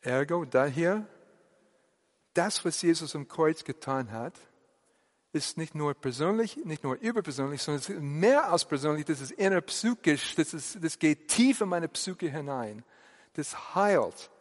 Ergo, 0.00 0.44
daher, 0.44 1.06
das, 2.34 2.64
was 2.64 2.80
Jesus 2.82 3.16
am 3.16 3.26
Kreuz 3.26 3.64
getan 3.64 4.12
hat, 4.12 4.38
ist 5.32 5.58
nicht 5.58 5.74
nur 5.74 5.94
persönlich, 5.94 6.56
nicht 6.64 6.84
nur 6.84 6.96
überpersönlich, 6.96 7.62
sondern 7.62 7.80
es 7.80 7.88
ist 7.88 8.00
mehr 8.00 8.50
als 8.50 8.64
persönlich, 8.64 9.04
das 9.04 9.20
ist 9.20 9.32
innerpsychisch, 9.32 10.36
das, 10.36 10.54
ist, 10.54 10.82
das 10.82 10.98
geht 10.98 11.28
tief 11.28 11.60
in 11.60 11.68
meine 11.68 11.88
Psyche 11.88 12.30
hinein. 12.30 12.84
Das 13.38 13.76
heilt 13.76 14.32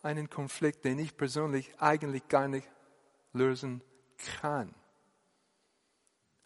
einen 0.00 0.30
Konflikt, 0.30 0.86
den 0.86 0.98
ich 0.98 1.18
persönlich 1.18 1.70
eigentlich 1.78 2.26
gar 2.28 2.48
nicht 2.48 2.66
lösen 3.34 3.82
kann. 4.40 4.74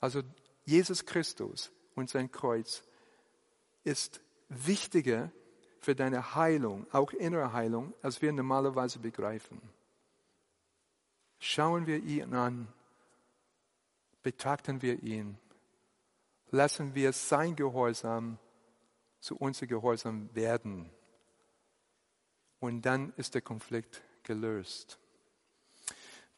Also 0.01 0.23
Jesus 0.65 1.07
Christus 1.07 1.71
und 1.95 2.11
sein 2.11 2.33
Kreuz 2.33 2.83
ist 3.85 4.21
wichtiger 4.49 5.31
für 5.79 5.95
deine 5.95 6.35
Heilung, 6.35 6.89
auch 6.91 7.13
innere 7.13 7.53
Heilung, 7.53 7.95
als 8.03 8.21
wir 8.21 8.33
normalerweise 8.33 8.99
begreifen. 8.99 9.63
Schauen 11.39 11.87
wir 11.87 12.03
ihn 12.03 12.35
an, 12.35 12.67
betrachten 14.25 14.83
wir 14.83 15.01
ihn, 15.05 15.39
lassen 16.51 16.97
wir 16.97 17.13
sein 17.13 17.55
Gehorsam 17.55 18.41
zu 19.21 19.37
unser 19.37 19.69
Gehorsam 19.69 20.35
werden. 20.35 20.91
Und 22.61 22.83
dann 22.83 23.13
ist 23.17 23.35
der 23.35 23.43
Konflikt 23.43 24.03
gelöst. 24.23 24.99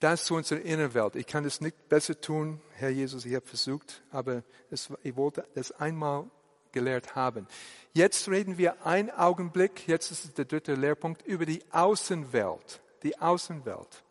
Das 0.00 0.24
zu 0.24 0.34
unserer 0.34 0.60
Innerwelt. 0.60 1.14
Ich 1.14 1.26
kann 1.26 1.44
es 1.44 1.60
nicht 1.60 1.88
besser 1.88 2.20
tun, 2.20 2.60
Herr 2.72 2.90
Jesus, 2.90 3.24
ich 3.24 3.34
habe 3.34 3.46
versucht, 3.46 4.02
aber 4.10 4.42
es, 4.70 4.90
ich 5.02 5.14
wollte 5.14 5.46
das 5.54 5.70
einmal 5.72 6.28
gelehrt 6.72 7.14
haben. 7.14 7.46
Jetzt 7.92 8.28
reden 8.28 8.58
wir 8.58 8.84
einen 8.84 9.10
Augenblick, 9.10 9.86
jetzt 9.86 10.10
ist 10.10 10.36
der 10.38 10.44
dritte 10.44 10.74
Lehrpunkt, 10.74 11.22
über 11.22 11.46
die 11.46 11.62
Außenwelt. 11.70 12.80
Die 13.02 13.18
Außenwelt. 13.20 14.02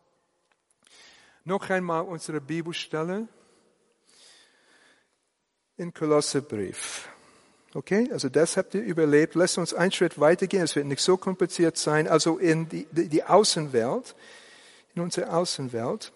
Noch 1.44 1.68
einmal 1.68 2.04
unsere 2.04 2.40
Bibelstelle 2.40 3.26
in 5.76 5.92
Kolosserbrief. 5.92 7.08
Okay, 7.74 8.08
also 8.12 8.28
das 8.28 8.58
habt 8.58 8.74
ihr 8.74 8.82
überlebt. 8.82 9.34
Lasst 9.34 9.56
uns 9.56 9.72
einen 9.72 9.92
Schritt 9.92 10.20
weitergehen. 10.20 10.64
Es 10.64 10.76
wird 10.76 10.86
nicht 10.86 11.00
so 11.00 11.16
kompliziert 11.16 11.78
sein. 11.78 12.06
Also 12.06 12.36
in 12.36 12.68
die, 12.68 12.86
die, 12.90 13.24
Außenwelt, 13.24 14.14
in 14.94 15.02
unsere 15.02 15.32
Außenwelt. 15.32 16.12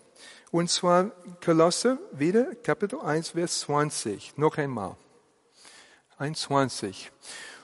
Und 0.51 0.71
zwar 0.71 1.13
Kolosser, 1.43 1.99
wieder 2.13 2.55
Kapitel 2.57 3.01
1, 3.01 3.31
Vers 3.31 3.61
20. 3.61 4.37
Noch 4.37 4.59
einmal. 4.59 4.97
21. 6.19 7.11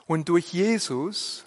Und 0.06 0.28
durch 0.28 0.52
Jesus 0.52 1.44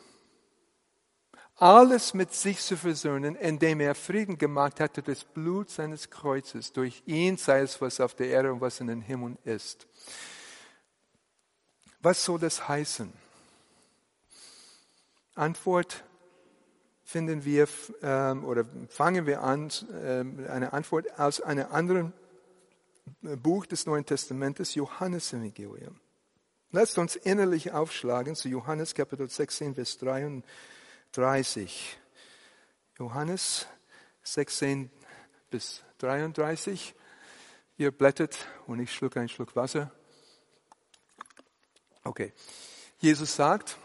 alles 1.57 2.13
mit 2.13 2.33
sich 2.33 2.59
zu 2.59 2.77
versöhnen, 2.77 3.35
indem 3.35 3.79
er 3.79 3.95
Frieden 3.95 4.37
gemacht 4.37 4.79
hat 4.79 4.97
durch 4.97 5.05
das 5.05 5.23
Blut 5.23 5.69
seines 5.69 6.09
Kreuzes. 6.09 6.73
Durch 6.73 7.01
ihn 7.05 7.37
sei 7.37 7.61
es, 7.61 7.81
was 7.81 7.99
auf 7.99 8.13
der 8.13 8.27
Erde 8.27 8.53
und 8.53 8.61
was 8.61 8.79
in 8.81 8.87
den 8.87 9.01
Himmeln 9.01 9.37
ist. 9.45 9.87
Was 12.05 12.23
soll 12.23 12.37
das 12.37 12.67
heißen? 12.67 13.11
Antwort 15.33 16.03
finden 17.03 17.43
wir 17.45 17.67
ähm, 18.03 18.45
oder 18.45 18.63
fangen 18.89 19.25
wir 19.25 19.41
an, 19.41 19.71
ähm, 20.03 20.45
eine 20.47 20.73
Antwort 20.73 21.19
aus 21.19 21.41
einer 21.41 21.71
anderen 21.71 22.13
Buch 23.21 23.65
des 23.65 23.87
Neuen 23.87 24.05
Testamentes, 24.05 24.75
Johannes 24.75 25.33
Evangelium. 25.33 25.99
Lasst 26.69 26.99
uns 26.99 27.15
innerlich 27.15 27.71
aufschlagen 27.71 28.35
zu 28.35 28.49
Johannes 28.49 28.93
Kapitel 28.93 29.27
16, 29.27 29.73
Vers 29.73 29.97
33. 29.97 31.97
Johannes 32.99 33.65
16 34.21 34.91
bis 35.49 35.81
33. 35.97 36.93
Ihr 37.77 37.91
blättert 37.91 38.45
und 38.67 38.79
ich 38.79 38.93
schlucke 38.93 39.19
einen 39.19 39.29
Schluck 39.29 39.55
Wasser. 39.55 39.91
Okay. 42.05 42.31
Jesus 42.99 43.35
sagt, 43.35 43.77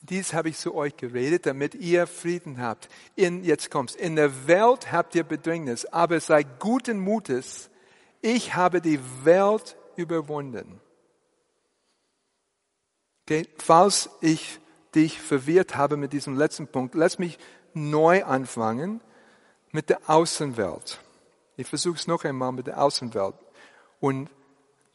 dies 0.00 0.32
habe 0.32 0.48
ich 0.48 0.56
zu 0.56 0.74
euch 0.74 0.96
geredet, 0.96 1.46
damit 1.46 1.74
ihr 1.74 2.06
Frieden 2.06 2.60
habt. 2.60 2.88
In, 3.16 3.44
jetzt 3.44 3.70
kommt's. 3.70 3.94
In 3.94 4.16
der 4.16 4.46
Welt 4.46 4.92
habt 4.92 5.14
ihr 5.14 5.24
Bedrängnis, 5.24 5.84
aber 5.86 6.20
seid 6.20 6.60
guten 6.60 6.98
Mutes. 6.98 7.68
Ich 8.22 8.54
habe 8.54 8.80
die 8.80 9.00
Welt 9.24 9.76
überwunden. 9.96 10.80
Okay, 13.24 13.48
falls 13.58 14.08
ich 14.20 14.60
dich 14.94 15.20
verwirrt 15.20 15.76
habe 15.76 15.96
mit 15.96 16.12
diesem 16.12 16.38
letzten 16.38 16.68
Punkt, 16.68 16.94
lass 16.94 17.18
mich 17.18 17.38
neu 17.74 18.24
anfangen 18.24 19.00
mit 19.72 19.90
der 19.90 20.08
Außenwelt. 20.08 21.00
Ich 21.56 21.66
versuche 21.66 21.96
es 21.96 22.06
noch 22.06 22.24
einmal 22.24 22.52
mit 22.52 22.68
der 22.68 22.80
Außenwelt. 22.80 23.34
Und 23.98 24.30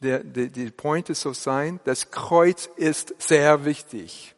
der, 0.02 0.24
der, 0.24 0.48
die 0.48 0.70
Pointe 0.70 1.14
soll 1.14 1.34
sein, 1.34 1.80
das 1.84 2.10
Kreuz 2.10 2.68
ist 2.76 3.14
sehr 3.18 3.64
wichtig. 3.64 4.34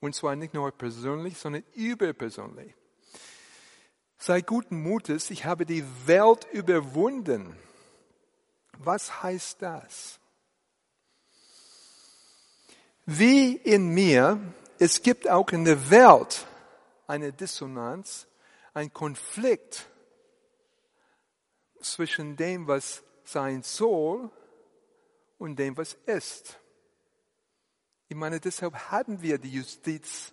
Und 0.00 0.14
zwar 0.14 0.36
nicht 0.36 0.54
nur 0.54 0.70
persönlich, 0.72 1.36
sondern 1.38 1.64
überpersönlich. 1.74 2.74
Sei 4.18 4.40
guten 4.40 4.80
Mutes, 4.80 5.30
ich 5.30 5.44
habe 5.44 5.66
die 5.66 5.84
Welt 6.06 6.46
überwunden. 6.52 7.56
Was 8.78 9.22
heißt 9.22 9.60
das? 9.62 10.18
Wie 13.04 13.56
in 13.56 13.88
mir, 13.88 14.40
es 14.78 15.02
gibt 15.02 15.28
auch 15.28 15.50
in 15.50 15.64
der 15.64 15.90
Welt 15.90 16.46
eine 17.08 17.32
Dissonanz, 17.32 18.28
ein 18.74 18.92
Konflikt 18.92 19.88
zwischen 21.80 22.36
dem, 22.36 22.68
was 22.68 23.02
sein 23.24 23.62
soll 23.64 24.30
und 25.42 25.56
dem, 25.56 25.76
was 25.76 25.94
ist. 26.06 26.56
Ich 28.06 28.14
meine, 28.14 28.38
deshalb 28.38 28.74
haben 28.92 29.20
wir 29.22 29.38
die 29.38 29.50
Justiz 29.50 30.32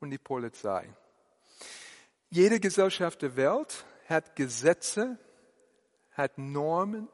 und 0.00 0.10
die 0.10 0.18
Polizei. 0.18 0.88
Jede 2.30 2.58
Gesellschaft 2.58 3.20
der 3.20 3.36
Welt 3.36 3.84
hat 4.08 4.34
Gesetze, 4.36 5.18
hat 6.12 6.38
Normen, 6.38 7.08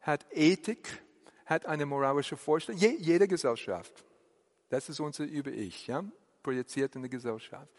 hat 0.00 0.26
Ethik, 0.32 1.04
hat 1.46 1.66
eine 1.66 1.86
moralische 1.86 2.36
Vorstellung. 2.36 2.80
jede 2.80 3.28
Gesellschaft. 3.28 3.92
Das 4.68 4.88
ist 4.88 4.98
unser 4.98 5.22
Über-Ich, 5.22 5.86
ja? 5.86 6.02
projiziert 6.42 6.96
in 6.96 7.02
der 7.02 7.10
Gesellschaft. 7.10 7.70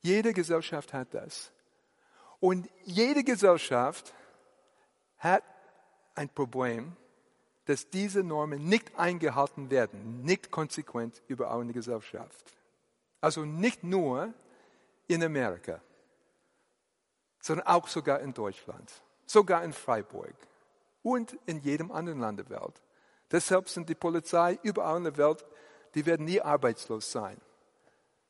Jede 0.00 0.32
Gesellschaft 0.32 0.92
hat 0.92 1.14
das. 1.14 1.52
Und 2.40 2.68
jede 2.82 3.22
Gesellschaft 3.22 4.12
hat 5.18 5.44
ein 6.16 6.28
Problem, 6.30 6.96
dass 7.70 7.88
diese 7.88 8.24
Normen 8.24 8.68
nicht 8.68 8.98
eingehalten 8.98 9.70
werden, 9.70 10.22
nicht 10.22 10.50
konsequent 10.50 11.22
überall 11.28 11.60
in 11.60 11.68
der 11.68 11.74
Gesellschaft. 11.74 12.44
Also 13.20 13.44
nicht 13.44 13.84
nur 13.84 14.34
in 15.06 15.22
Amerika, 15.22 15.80
sondern 17.40 17.66
auch 17.66 17.86
sogar 17.86 18.20
in 18.20 18.34
Deutschland, 18.34 18.90
sogar 19.24 19.62
in 19.62 19.72
Freiburg 19.72 20.34
und 21.02 21.38
in 21.46 21.60
jedem 21.60 21.92
anderen 21.92 22.18
Land 22.20 22.40
der 22.40 22.50
Welt. 22.50 22.82
Deshalb 23.30 23.68
sind 23.68 23.88
die 23.88 23.94
Polizei 23.94 24.58
überall 24.62 24.96
in 24.96 25.04
der 25.04 25.16
Welt 25.16 25.44
die 25.94 26.06
werden 26.06 26.26
nie 26.26 26.40
arbeitslos 26.40 27.10
sein. 27.10 27.36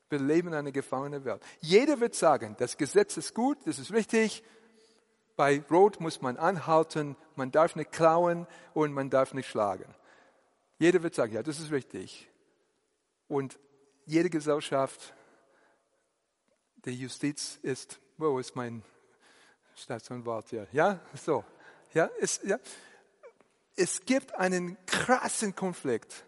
Wir 0.09 0.19
leben 0.19 0.49
in 0.49 0.55
einer 0.55 0.71
gefangenen 0.71 1.23
Welt. 1.23 1.41
Jeder 1.61 1.99
wird 1.99 2.15
sagen, 2.15 2.55
das 2.59 2.77
Gesetz 2.77 3.17
ist 3.17 3.33
gut, 3.33 3.57
das 3.65 3.79
ist 3.79 3.93
richtig. 3.93 4.43
Bei 5.41 5.59
Rot 5.71 5.99
muss 5.99 6.21
man 6.21 6.37
anhalten, 6.37 7.15
man 7.35 7.51
darf 7.51 7.75
nicht 7.75 7.91
klauen 7.91 8.45
und 8.75 8.93
man 8.93 9.09
darf 9.09 9.33
nicht 9.33 9.49
schlagen. 9.49 9.91
Jeder 10.77 11.01
wird 11.01 11.15
sagen, 11.15 11.33
ja, 11.33 11.41
das 11.41 11.59
ist 11.59 11.71
richtig. 11.71 12.29
Und 13.27 13.57
jede 14.05 14.29
Gesellschaft, 14.29 15.15
die 16.85 16.91
Justiz 16.91 17.57
ist, 17.63 17.99
wo 18.17 18.37
ist 18.37 18.55
mein 18.55 18.83
Staatsanwalt 19.73 20.49
hier? 20.49 20.67
Ja, 20.73 20.99
so. 21.15 21.43
Ja, 21.91 22.11
es, 22.19 22.39
ja. 22.43 22.59
es 23.75 24.05
gibt 24.05 24.35
einen 24.35 24.77
krassen 24.85 25.55
Konflikt 25.55 26.23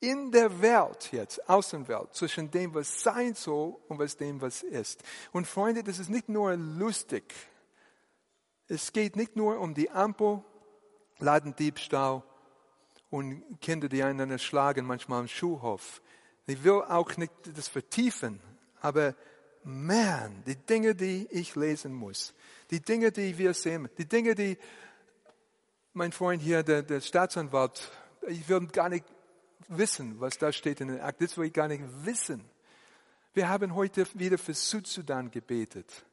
in 0.00 0.30
der 0.30 0.60
Welt 0.60 1.10
jetzt, 1.12 1.48
Außenwelt, 1.48 2.14
zwischen 2.14 2.50
dem, 2.50 2.74
was 2.74 3.02
sein 3.02 3.34
soll 3.34 3.76
und 3.88 3.98
was 3.98 4.16
dem, 4.16 4.40
was 4.40 4.62
ist. 4.62 5.02
Und 5.32 5.46
Freunde, 5.46 5.82
das 5.82 5.98
ist 5.98 6.10
nicht 6.10 6.28
nur 6.28 6.54
lustig. 6.56 7.34
Es 8.68 8.92
geht 8.92 9.16
nicht 9.16 9.36
nur 9.36 9.58
um 9.58 9.74
die 9.74 9.90
Ampel, 9.90 10.42
Ladendiebstahl 11.18 12.22
und 13.10 13.42
Kinder, 13.60 13.88
die 13.88 14.02
einander 14.02 14.38
schlagen, 14.38 14.86
manchmal 14.86 15.22
im 15.22 15.28
Schulhof. 15.28 16.02
Ich 16.46 16.62
will 16.62 16.82
auch 16.82 17.16
nicht 17.16 17.32
das 17.54 17.68
vertiefen, 17.68 18.40
aber 18.80 19.14
man, 19.64 20.44
die 20.44 20.56
Dinge, 20.56 20.94
die 20.94 21.26
ich 21.30 21.56
lesen 21.56 21.92
muss, 21.92 22.34
die 22.70 22.80
Dinge, 22.80 23.10
die 23.10 23.36
wir 23.36 23.54
sehen, 23.54 23.88
die 23.98 24.06
Dinge, 24.06 24.34
die 24.34 24.58
mein 25.92 26.12
Freund 26.12 26.42
hier, 26.42 26.62
der, 26.62 26.82
der 26.82 27.00
Staatsanwalt, 27.00 27.90
ich 28.28 28.48
will 28.48 28.66
gar 28.66 28.88
nicht 28.88 29.04
wissen, 29.68 30.20
was 30.20 30.38
da 30.38 30.52
steht 30.52 30.80
in 30.80 30.88
den 30.88 31.00
Akten. 31.00 31.24
Das 31.24 31.36
will 31.36 31.46
ich 31.46 31.52
gar 31.52 31.68
nicht 31.68 31.82
wissen. 32.04 32.44
Wir 33.34 33.48
haben 33.48 33.74
heute 33.74 34.06
wieder 34.14 34.38
für 34.38 34.54
Südsudan 34.54 35.30
gebetet. 35.30 36.04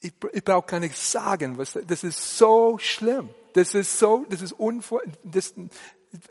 Ich, 0.00 0.12
ich 0.32 0.44
brauche 0.44 0.66
gar 0.66 0.80
nicht 0.80 0.96
sagen, 0.96 1.58
was, 1.58 1.78
das 1.86 2.04
ist 2.04 2.38
so 2.38 2.78
schlimm. 2.78 3.30
Das 3.54 3.74
ist 3.74 3.98
so, 3.98 4.26
das 4.28 4.42
ist 4.42 4.52
unvor, 4.52 5.02
das, 5.24 5.54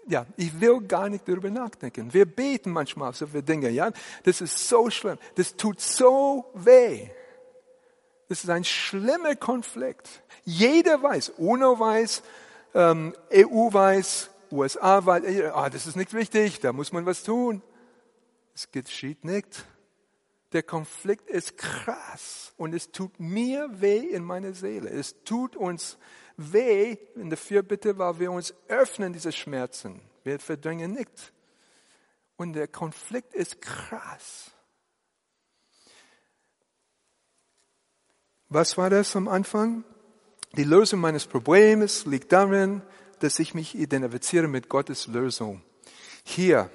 ja, 0.08 0.26
ich 0.38 0.60
will 0.60 0.82
gar 0.82 1.10
nicht 1.10 1.28
darüber 1.28 1.50
nachdenken. 1.50 2.14
Wir 2.14 2.26
beten 2.26 2.72
manchmal 2.72 3.14
so 3.14 3.28
für 3.28 3.44
Dinge, 3.44 3.70
ja. 3.70 3.92
Das 4.24 4.42
ist 4.42 4.68
so 4.68 4.90
schlimm. 4.90 5.18
Das 5.36 5.56
tut 5.56 5.82
so 5.82 6.46
weh. 6.54 7.10
Das 8.30 8.44
ist 8.44 8.50
ein 8.50 8.64
schlimmer 8.64 9.36
Konflikt. 9.36 10.22
Jeder 10.44 11.02
weiß, 11.02 11.34
UNO 11.38 11.80
weiß, 11.80 12.24
ähm, 12.74 13.16
EU 13.34 13.74
weiß, 13.74 14.30
USA, 14.52 15.06
weil, 15.06 15.52
ah, 15.52 15.70
das 15.70 15.88
ist 15.88 15.96
nicht 15.96 16.14
wichtig, 16.14 16.60
da 16.60 16.74
muss 16.74 16.92
man 16.92 17.06
was 17.06 17.24
tun. 17.24 17.62
Es 18.54 18.72
geschieht 18.72 19.24
nicht. 19.24 19.66
Der 20.54 20.64
Konflikt 20.64 21.30
ist 21.30 21.58
krass 21.58 22.54
und 22.58 22.74
es 22.74 22.92
tut 22.92 23.20
mir 23.20 23.70
weh 23.82 24.00
in 24.00 24.24
meiner 24.24 24.54
Seele. 24.54 24.90
Es 24.90 25.24
tut 25.24 25.56
uns 25.56 25.98
weh 26.38 26.98
in 27.16 27.30
der 27.30 27.38
Fürbitte, 27.38 27.98
weil 27.98 28.20
wir 28.20 28.32
uns 28.32 28.54
öffnen, 28.68 29.12
diese 29.12 29.32
Schmerzen. 29.32 30.02
Wir 30.24 30.40
verdrängen 30.40 30.94
nicht. 30.94 31.34
Und 32.38 32.54
der 32.54 32.68
Konflikt 32.68 33.34
ist 33.34 33.62
krass. 33.62 34.52
Was 38.50 38.78
war 38.78 38.90
das 38.90 39.16
am 39.16 39.28
Anfang? 39.28 39.84
Die 40.54 40.64
Lösung 40.64 41.02
meines 41.02 41.28
Problems 41.28 42.06
liegt 42.06 42.32
darin, 42.32 42.82
dass 43.20 43.40
ich 43.40 43.54
mich 43.54 43.76
identifiziere 43.76 44.48
mit 44.48 44.70
Gottes 44.70 45.08
Lösung. 45.08 45.62
Hier, 46.24 46.70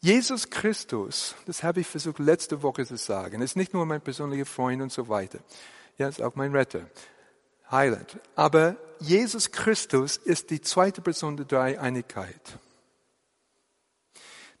Jesus 0.00 0.48
Christus, 0.48 1.34
das 1.46 1.62
habe 1.62 1.80
ich 1.80 1.86
versucht 1.86 2.18
letzte 2.20 2.62
Woche 2.62 2.86
zu 2.86 2.96
sagen, 2.96 3.42
ist 3.42 3.56
nicht 3.56 3.74
nur 3.74 3.84
mein 3.84 4.00
persönlicher 4.00 4.46
Freund 4.46 4.80
und 4.80 4.92
so 4.92 5.08
weiter. 5.08 5.40
Ja, 5.96 6.08
ist 6.08 6.22
auch 6.22 6.36
mein 6.36 6.54
Retter, 6.54 6.88
Heiland. 7.70 8.18
Aber 8.36 8.76
Jesus 9.00 9.50
Christus 9.50 10.16
ist 10.16 10.50
die 10.50 10.60
zweite 10.60 11.00
Person 11.00 11.36
der 11.36 11.46
Dreieinigkeit. 11.46 12.58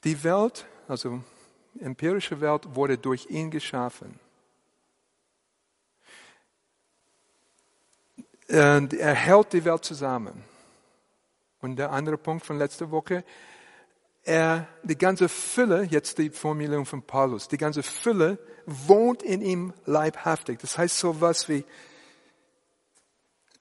Die 0.04 0.22
Welt, 0.24 0.66
also 0.88 1.22
empirische 1.80 2.40
Welt, 2.40 2.74
wurde 2.74 2.98
durch 2.98 3.26
ihn 3.30 3.50
geschaffen. 3.50 4.18
Und 8.48 8.94
er 8.94 9.14
hält 9.14 9.52
die 9.52 9.64
Welt 9.64 9.84
zusammen. 9.84 10.44
Und 11.60 11.76
der 11.76 11.90
andere 11.90 12.16
Punkt 12.16 12.46
von 12.46 12.58
letzter 12.58 12.90
Woche, 12.90 13.24
er, 14.22 14.66
die 14.82 14.96
ganze 14.96 15.28
Fülle, 15.28 15.84
jetzt 15.84 16.18
die 16.18 16.30
Formulierung 16.30 16.86
von 16.86 17.02
Paulus, 17.02 17.48
die 17.48 17.56
ganze 17.56 17.82
Fülle 17.82 18.38
wohnt 18.66 19.22
in 19.22 19.40
ihm 19.40 19.72
leibhaftig. 19.86 20.58
Das 20.60 20.76
heißt 20.76 20.98
so 20.98 21.20
was 21.20 21.48
wie, 21.48 21.64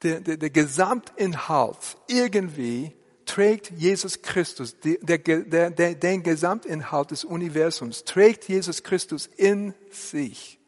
der, 0.04 0.20
der, 0.20 0.38
der 0.38 0.50
Gesamtinhalt 0.50 1.98
irgendwie 2.08 2.94
trägt 3.26 3.72
Jesus 3.72 4.22
Christus, 4.22 4.76
der, 4.80 5.18
der, 5.18 5.70
der, 5.72 5.96
den 5.96 6.24
Gesamtinhalt 6.24 7.12
des 7.12 7.24
Universums 7.24 8.04
trägt 8.04 8.48
Jesus 8.48 8.84
Christus 8.84 9.28
in 9.28 9.74
sich. 9.92 10.60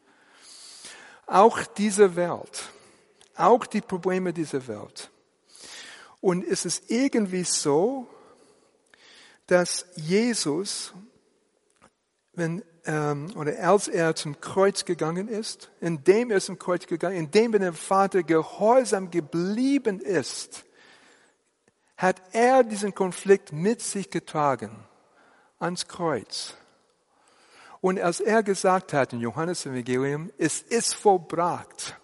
Auch 1.26 1.64
diese 1.64 2.16
Welt, 2.16 2.70
auch 3.40 3.66
die 3.66 3.80
Probleme 3.80 4.32
dieser 4.32 4.66
Welt. 4.68 5.10
Und 6.20 6.44
es 6.44 6.64
ist 6.64 6.90
irgendwie 6.90 7.44
so, 7.44 8.06
dass 9.46 9.86
Jesus, 9.96 10.92
wenn, 12.34 12.62
ähm, 12.84 13.32
oder 13.36 13.58
als 13.66 13.88
er 13.88 14.14
zum 14.14 14.40
Kreuz 14.40 14.84
gegangen 14.84 15.28
ist, 15.28 15.70
indem 15.80 16.30
er 16.30 16.40
zum 16.40 16.58
Kreuz 16.58 16.86
gegangen, 16.86 17.16
indem 17.16 17.54
er 17.54 17.60
dem 17.60 17.74
Vater 17.74 18.22
gehorsam 18.22 19.10
geblieben 19.10 20.00
ist, 20.00 20.64
hat 21.96 22.22
er 22.32 22.64
diesen 22.64 22.94
Konflikt 22.94 23.52
mit 23.52 23.82
sich 23.82 24.10
getragen 24.10 24.84
ans 25.58 25.86
Kreuz. 25.88 26.54
Und 27.80 27.98
als 28.00 28.20
er 28.20 28.42
gesagt 28.42 28.92
hat 28.92 29.12
in 29.12 29.20
Johannes 29.20 29.66
Evangelium, 29.66 30.30
es 30.38 30.60
ist 30.60 30.94
vollbracht, 30.94 31.98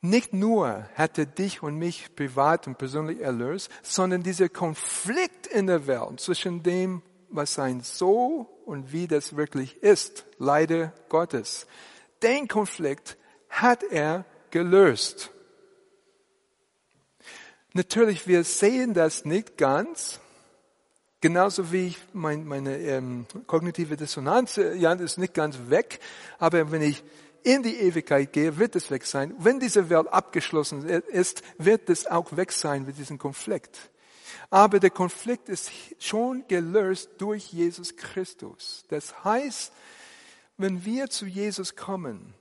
nicht 0.00 0.32
nur 0.32 0.88
hat 0.94 1.18
er 1.18 1.26
dich 1.26 1.62
und 1.62 1.76
mich 1.76 2.14
privat 2.14 2.66
und 2.66 2.78
persönlich 2.78 3.20
erlöst, 3.20 3.70
sondern 3.82 4.22
dieser 4.22 4.48
Konflikt 4.48 5.46
in 5.46 5.66
der 5.66 5.86
Welt 5.86 6.20
zwischen 6.20 6.62
dem, 6.62 7.02
was 7.28 7.54
sein 7.54 7.80
so 7.80 8.60
und 8.64 8.92
wie 8.92 9.06
das 9.06 9.36
wirklich 9.36 9.82
ist, 9.82 10.26
leider 10.38 10.92
Gottes, 11.08 11.66
den 12.22 12.48
Konflikt 12.48 13.16
hat 13.48 13.82
er 13.82 14.24
gelöst. 14.50 15.30
Natürlich, 17.72 18.26
wir 18.26 18.44
sehen 18.44 18.94
das 18.94 19.24
nicht 19.24 19.56
ganz, 19.58 20.20
Genauso 21.22 21.72
wie 21.72 21.88
ich 21.88 21.98
mein, 22.12 22.46
meine 22.46 22.76
ähm, 22.78 23.26
kognitive 23.46 23.96
Dissonanz, 23.96 24.56
ja, 24.56 24.92
ist 24.92 25.16
nicht 25.16 25.32
ganz 25.32 25.58
weg, 25.68 25.98
aber 26.38 26.70
wenn 26.70 26.82
ich 26.82 27.02
in 27.46 27.62
die 27.62 27.76
Ewigkeit 27.76 28.32
gehe, 28.32 28.58
wird 28.58 28.74
es 28.74 28.90
weg 28.90 29.06
sein. 29.06 29.32
Wenn 29.38 29.60
diese 29.60 29.88
Welt 29.88 30.08
abgeschlossen 30.08 30.84
ist, 30.84 31.42
wird 31.58 31.88
es 31.88 32.08
auch 32.08 32.36
weg 32.36 32.50
sein 32.50 32.84
mit 32.84 32.98
diesem 32.98 33.18
Konflikt. 33.18 33.92
Aber 34.50 34.80
der 34.80 34.90
Konflikt 34.90 35.48
ist 35.48 35.70
schon 36.00 36.44
gelöst 36.48 37.10
durch 37.18 37.52
Jesus 37.52 37.96
Christus. 37.96 38.84
Das 38.88 39.22
heißt, 39.22 39.72
wenn 40.56 40.84
wir 40.84 41.08
zu 41.08 41.26
Jesus 41.26 41.76
kommen, 41.76 42.34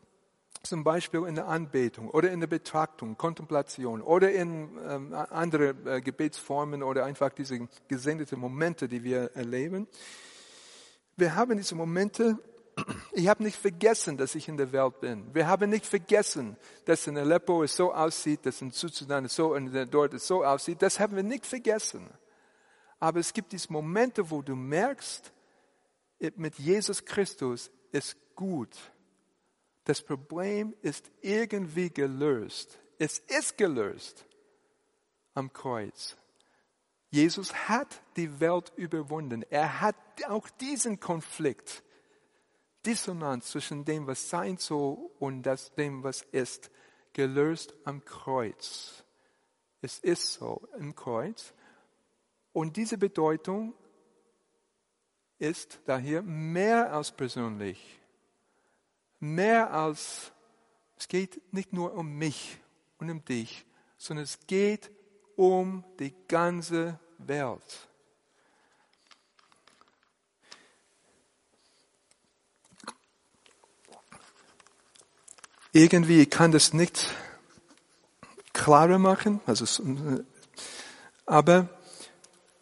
zum 0.64 0.84
Beispiel 0.84 1.24
in 1.28 1.36
der 1.36 1.48
Anbetung 1.48 2.10
oder 2.10 2.32
in 2.32 2.40
der 2.40 2.48
Betrachtung, 2.48 3.16
Kontemplation 3.16 4.02
oder 4.02 4.32
in 4.32 4.70
ähm, 4.90 5.14
andere 5.14 5.76
äh, 5.86 6.02
Gebetsformen 6.02 6.82
oder 6.82 7.06
einfach 7.06 7.30
diese 7.30 7.68
gesendeten 7.88 8.40
Momente, 8.40 8.88
die 8.88 9.04
wir 9.04 9.36
erleben. 9.36 9.88
Wir 11.16 11.36
haben 11.36 11.58
diese 11.58 11.76
Momente, 11.76 12.40
ich 13.14 13.28
habe 13.28 13.44
nicht 13.44 13.58
vergessen, 13.58 14.18
dass 14.18 14.36
ich 14.36 14.48
in 14.48 14.58
der 14.58 14.72
Welt 14.72 15.00
bin. 15.00 15.34
Wir 15.34 15.48
haben 15.48 15.70
nicht 15.70 15.86
vergessen, 15.86 16.58
dass 16.86 17.08
in 17.08 17.18
Aleppo 17.18 17.64
es 17.64 17.76
so 17.76 17.94
aussieht, 17.94 18.46
dass 18.46 18.62
in 18.62 18.72
Südsudan 18.72 19.26
es 19.26 19.36
so 19.36 19.54
und 19.54 19.74
dort 19.92 20.14
es 20.14 20.28
so 20.28 20.44
aussieht. 20.44 20.82
Das 20.82 21.00
haben 21.00 21.16
wir 21.16 21.24
nicht 21.24 21.46
vergessen. 21.46 22.10
Aber 23.00 23.20
es 23.20 23.34
gibt 23.34 23.52
diese 23.52 23.72
Momente, 23.72 24.30
wo 24.30 24.42
du 24.42 24.56
merkst, 24.56 25.32
mit 26.36 26.58
Jesus 26.60 27.04
Christus 27.04 27.72
ist 27.92 28.18
gut 28.36 28.76
das 29.86 30.02
Problem 30.02 30.76
ist 30.82 31.10
irgendwie 31.22 31.90
gelöst. 31.90 32.80
Es 32.98 33.20
ist 33.20 33.58
gelöst 33.58 34.26
am 35.34 35.54
Kreuz. 35.54 36.18
Jesus 37.12 37.54
hat 37.70 38.02
die 38.18 38.40
Welt 38.40 38.74
überwunden. 38.76 39.44
Er 39.50 39.80
hat 39.82 39.96
auch 40.28 40.50
diesen 40.50 41.00
Konflikt, 41.00 41.84
Dissonanz 42.86 43.48
zwischen 43.48 43.86
dem, 43.86 44.08
was 44.08 44.30
sein 44.30 44.58
soll 44.58 44.98
und 45.20 45.44
das, 45.44 45.74
dem, 45.74 46.04
was 46.04 46.22
ist, 46.22 46.72
gelöst 47.14 47.74
am 47.84 48.04
Kreuz. 48.06 49.04
Es 49.82 50.00
ist 50.00 50.34
so 50.34 50.68
im 50.78 50.96
Kreuz. 50.96 51.54
Und 52.54 52.78
diese 52.78 52.98
Bedeutung 52.98 53.74
ist 55.38 55.80
daher 55.86 56.22
mehr 56.22 56.94
als 56.94 57.12
persönlich 57.12 58.02
mehr 59.20 59.74
als, 59.74 60.32
es 60.98 61.08
geht 61.08 61.42
nicht 61.54 61.74
nur 61.74 61.94
um 61.94 62.14
mich 62.14 62.60
und 62.98 63.10
um 63.10 63.24
dich, 63.26 63.66
sondern 63.98 64.24
es 64.24 64.40
geht 64.48 64.92
um 65.36 65.84
die 66.00 66.14
ganze 66.28 67.00
Welt. 67.18 67.90
Irgendwie 75.76 76.26
kann 76.26 76.54
das 76.54 76.72
nicht 76.72 77.14
klarer 78.54 78.98
machen, 78.98 79.42
also, 79.46 79.84
aber 81.26 81.68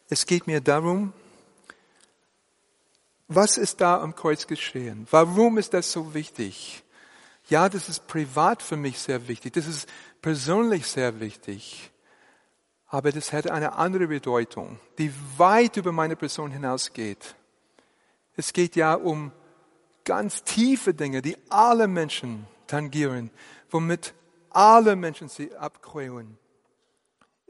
es 0.10 0.26
geht 0.26 0.47
mir 0.47 0.62
darum, 0.62 1.13
was 3.28 3.60
ist 3.60 3.82
da 3.82 4.02
am 4.02 4.15
Kreuz 4.15 4.47
geschehen? 4.47 5.06
Warum 5.12 5.60
ist 5.60 5.76
das 5.76 5.91
so 5.91 6.15
wichtig? 6.15 6.84
Ja, 7.49 7.69
das 7.69 7.88
ist 7.88 8.08
privat 8.08 8.63
für 8.63 8.78
mich 8.78 8.97
sehr 8.97 9.28
wichtig. 9.28 9.54
Das 9.54 9.67
ist 9.67 9.88
persönlich 10.23 10.88
sehr 10.88 11.19
wichtig. 11.19 11.91
Aber 12.88 13.12
das 13.12 13.32
hat 13.32 13.47
eine 13.47 13.73
andere 13.73 14.08
Bedeutung, 14.08 14.80
die 14.97 15.13
weit 15.38 15.78
über 15.78 15.91
meine 15.91 16.15
Person 16.15 16.49
hinausgeht. 16.49 17.36
Es 18.36 18.54
geht 18.54 18.76
ja 18.76 18.95
um 18.95 19.32
ganz 20.04 20.43
tiefe 20.43 20.95
Dinge, 20.95 21.21
die 21.21 21.38
alle 21.52 21.88
Menschen 21.88 22.47
tangieren, 22.73 23.29
womit 23.69 24.15
alle 24.49 24.95
Menschen 24.95 25.29
sie 25.29 25.55
abquälen. 25.55 26.39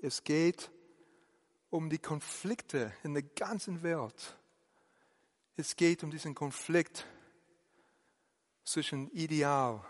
Es 0.02 0.26
geht 0.26 0.70
um 1.70 1.90
die 1.90 1.98
Konflikte 1.98 2.92
in 3.04 3.14
der 3.14 3.24
ganzen 3.24 3.84
Welt. 3.84 4.36
Es 5.56 5.78
geht 5.78 6.04
um 6.04 6.12
diesen 6.12 6.36
Konflikt 6.36 7.06
zwischen 8.66 9.10
Ideal 9.12 9.82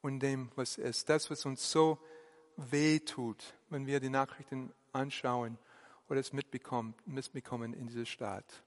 und 0.00 0.20
dem, 0.20 0.50
was 0.54 0.78
ist. 0.78 1.10
Das, 1.10 1.30
was 1.30 1.44
uns 1.44 1.70
so 1.70 1.98
weh 2.56 3.00
tut, 3.00 3.52
wenn 3.68 3.86
wir 3.86 4.00
die 4.00 4.08
Nachrichten 4.08 4.72
anschauen 4.92 5.58
oder 6.08 6.20
es 6.20 6.32
mitbekommen, 6.32 6.94
mitbekommen 7.04 7.74
in 7.74 7.86
dieser 7.86 8.06
Stadt. 8.06 8.62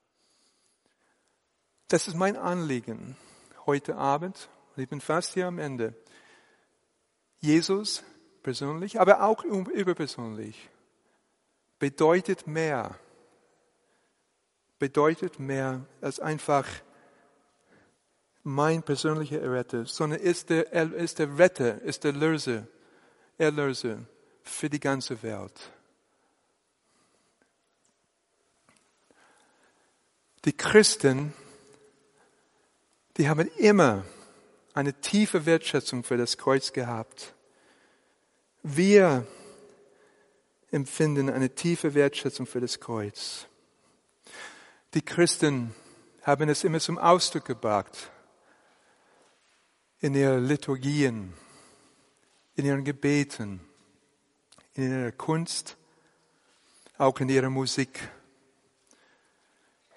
Das 1.87 2.07
ist 2.07 2.13
mein 2.13 2.37
Anliegen 2.37 3.17
heute 3.65 3.95
Abend. 3.95 4.47
Ich 4.77 4.89
bin 4.89 5.01
fast 5.01 5.33
hier 5.33 5.47
am 5.47 5.59
Ende. 5.59 5.93
Jesus 7.39 8.03
persönlich, 8.43 8.99
aber 8.99 9.23
auch 9.23 9.43
überpersönlich 9.43 10.69
bedeutet 11.79 12.47
mehr 12.47 12.97
bedeutet 14.79 15.39
mehr 15.39 15.85
als 16.01 16.19
einfach 16.19 16.67
mein 18.43 18.83
persönlicher 18.83 19.41
Erretter, 19.41 19.85
sondern 19.85 20.19
ist 20.19 20.49
der, 20.49 20.71
ist 20.93 21.19
der 21.19 21.37
Retter, 21.37 21.81
ist 21.81 22.03
der 22.03 22.13
Löser, 22.13 22.67
Erlöser 23.37 24.05
für 24.43 24.69
die 24.69 24.79
ganze 24.79 25.21
Welt. 25.23 25.71
Die 30.45 30.53
Christen, 30.53 31.33
die 33.17 33.27
haben 33.27 33.47
immer 33.57 34.05
eine 34.75 34.93
tiefe 34.93 35.45
Wertschätzung 35.45 36.03
für 36.03 36.17
das 36.17 36.37
Kreuz 36.37 36.73
gehabt. 36.73 37.33
Wir 38.61 39.25
empfinden 40.69 41.29
eine 41.29 41.55
tiefe 41.55 41.93
Wertschätzung 41.93 42.45
für 42.45 42.59
das 42.59 42.81
Kreuz. 42.81 43.47
Die 44.93 45.01
Christen 45.01 45.73
haben 46.23 46.49
es 46.49 46.65
immer 46.65 46.81
zum 46.81 46.97
Ausdruck 46.97 47.45
gebracht 47.45 48.11
in 50.01 50.13
ihren 50.13 50.45
Liturgien, 50.45 51.33
in 52.55 52.65
ihren 52.65 52.83
Gebeten, 52.83 53.61
in 54.73 54.91
ihrer 54.91 55.11
Kunst, 55.13 55.77
auch 56.97 57.17
in 57.21 57.29
ihrer 57.29 57.49
Musik. 57.49 58.09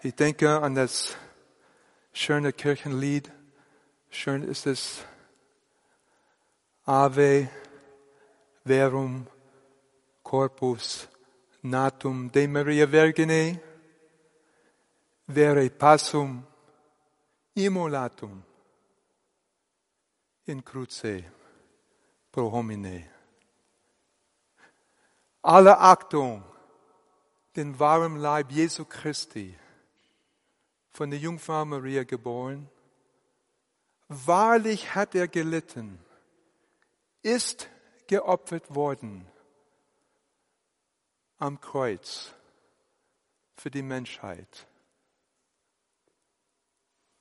Ich 0.03 0.15
denke 0.15 0.63
an 0.63 0.77
das 0.77 1.17
schöne 2.13 2.53
Kirchenlied. 2.53 3.33
Schön 4.11 4.43
ist 4.43 4.67
es 4.67 5.05
Ave 6.85 7.51
verum 8.65 9.27
corpus 10.23 11.07
natum 11.63 12.31
de 12.31 12.47
Maria 12.47 12.87
Virgine 12.91 13.61
vere 15.27 15.69
passum 15.69 16.43
immolatum 17.55 18.43
in 20.47 20.65
cruce 20.65 21.25
pro 22.33 22.51
homine. 22.51 23.05
Alle 25.43 25.79
Achtung 25.79 26.43
den 27.55 27.79
wahren 27.79 28.17
Leib 28.17 28.51
Jesu 28.53 28.85
Christi, 28.85 29.55
von 30.91 31.11
der 31.11 31.19
Jungfrau 31.19 31.65
Maria 31.65 32.05
geboren. 32.05 32.71
Wahrlich 34.09 34.95
hat 34.95 35.15
er 35.15 35.29
gelitten 35.29 35.99
ist 37.23 37.69
geopfert 38.07 38.75
worden 38.75 39.27
am 41.39 41.61
Kreuz 41.61 42.33
für 43.57 43.71
die 43.71 43.83
Menschheit. 43.83 44.67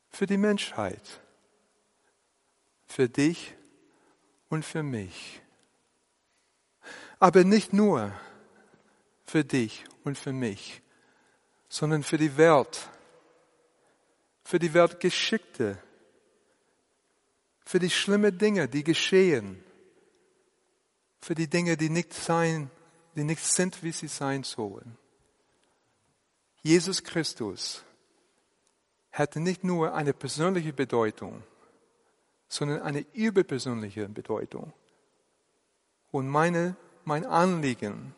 Für 0.10 0.26
die 0.26 0.38
Menschheit. 0.38 1.22
Für 2.86 3.10
dich 3.10 3.54
und 4.50 4.64
für 4.64 4.82
mich. 4.82 5.42
Aber 7.20 7.44
nicht 7.44 7.74
nur 7.74 8.14
für 9.26 9.44
dich 9.44 9.84
und 10.04 10.18
für 10.18 10.32
mich, 10.32 10.82
sondern 11.68 12.02
für 12.04 12.18
die 12.18 12.38
Welt, 12.38 12.90
für 14.44 14.58
die 14.58 14.74
Weltgeschichte, 14.74 15.84
für 17.68 17.80
die 17.80 17.90
schlimmen 17.90 18.38
Dinge, 18.38 18.70
die 18.70 18.82
geschehen, 18.82 19.62
für 21.20 21.36
die 21.36 21.50
Dinge, 21.50 21.76
die 21.76 21.90
nicht 21.90 22.14
sein, 22.14 22.72
die 23.18 23.26
nicht 23.26 23.44
sind, 23.44 23.84
wie 23.84 23.92
sie 23.92 24.08
sein 24.08 24.44
sollen. 24.44 24.98
Jesus 26.62 27.04
Christus 27.04 27.84
hatte 29.12 29.42
nicht 29.42 29.66
nur 29.66 29.94
eine 29.94 30.14
persönliche 30.14 30.72
Bedeutung, 30.72 31.44
sondern 32.48 32.84
eine 32.84 33.06
überpersönliche 33.12 34.08
Bedeutung. 34.08 34.72
Und 36.10 36.30
meine, 36.30 36.78
mein 37.04 37.26
Anliegen 37.26 38.16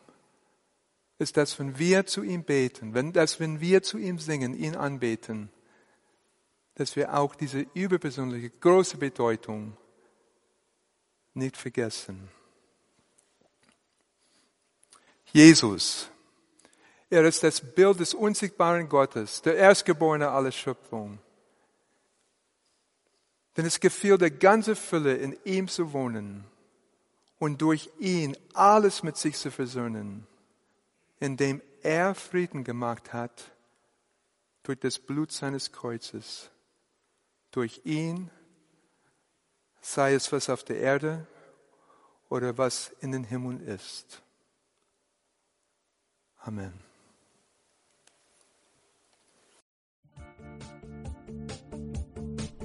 ist, 1.18 1.36
dass 1.36 1.58
wenn 1.58 1.76
wir 1.76 2.06
zu 2.06 2.22
ihm 2.22 2.44
beten, 2.44 2.94
wenn, 2.94 3.12
dass 3.12 3.40
wenn 3.40 3.60
wir 3.60 3.82
zu 3.82 3.98
ihm 3.98 4.20
singen, 4.20 4.54
ihn 4.54 4.76
anbeten, 4.76 5.50
dass 6.74 6.96
wir 6.96 7.16
auch 7.16 7.34
diese 7.34 7.66
überpersönliche 7.74 8.50
große 8.50 8.96
Bedeutung 8.96 9.76
nicht 11.34 11.56
vergessen. 11.56 12.28
Jesus, 15.32 16.10
er 17.08 17.24
ist 17.24 17.42
das 17.42 17.60
Bild 17.60 18.00
des 18.00 18.14
unsichtbaren 18.14 18.88
Gottes, 18.88 19.42
der 19.42 19.56
Erstgeborene 19.56 20.28
aller 20.30 20.52
Schöpfung. 20.52 21.18
Denn 23.56 23.66
es 23.66 23.80
gefiel 23.80 24.16
der 24.16 24.30
ganze 24.30 24.76
Fülle 24.76 25.16
in 25.16 25.36
ihm 25.44 25.68
zu 25.68 25.92
wohnen 25.92 26.44
und 27.38 27.62
durch 27.62 27.90
ihn 27.98 28.36
alles 28.54 29.02
mit 29.02 29.16
sich 29.16 29.36
zu 29.36 29.50
versöhnen, 29.50 30.26
indem 31.18 31.60
er 31.82 32.14
Frieden 32.14 32.64
gemacht 32.64 33.12
hat 33.12 33.50
durch 34.62 34.78
das 34.78 34.98
Blut 34.98 35.32
seines 35.32 35.72
Kreuzes. 35.72 36.50
Durch 37.50 37.80
ihn, 37.84 38.30
sei 39.80 40.14
es 40.14 40.30
was 40.32 40.48
auf 40.48 40.62
der 40.64 40.78
Erde 40.78 41.26
oder 42.28 42.56
was 42.58 42.94
in 43.00 43.12
den 43.12 43.24
Himmeln 43.24 43.60
ist. 43.60 44.22
Amen. 46.38 46.72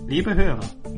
Liebe 0.08 0.36
Hörer, 0.36 0.70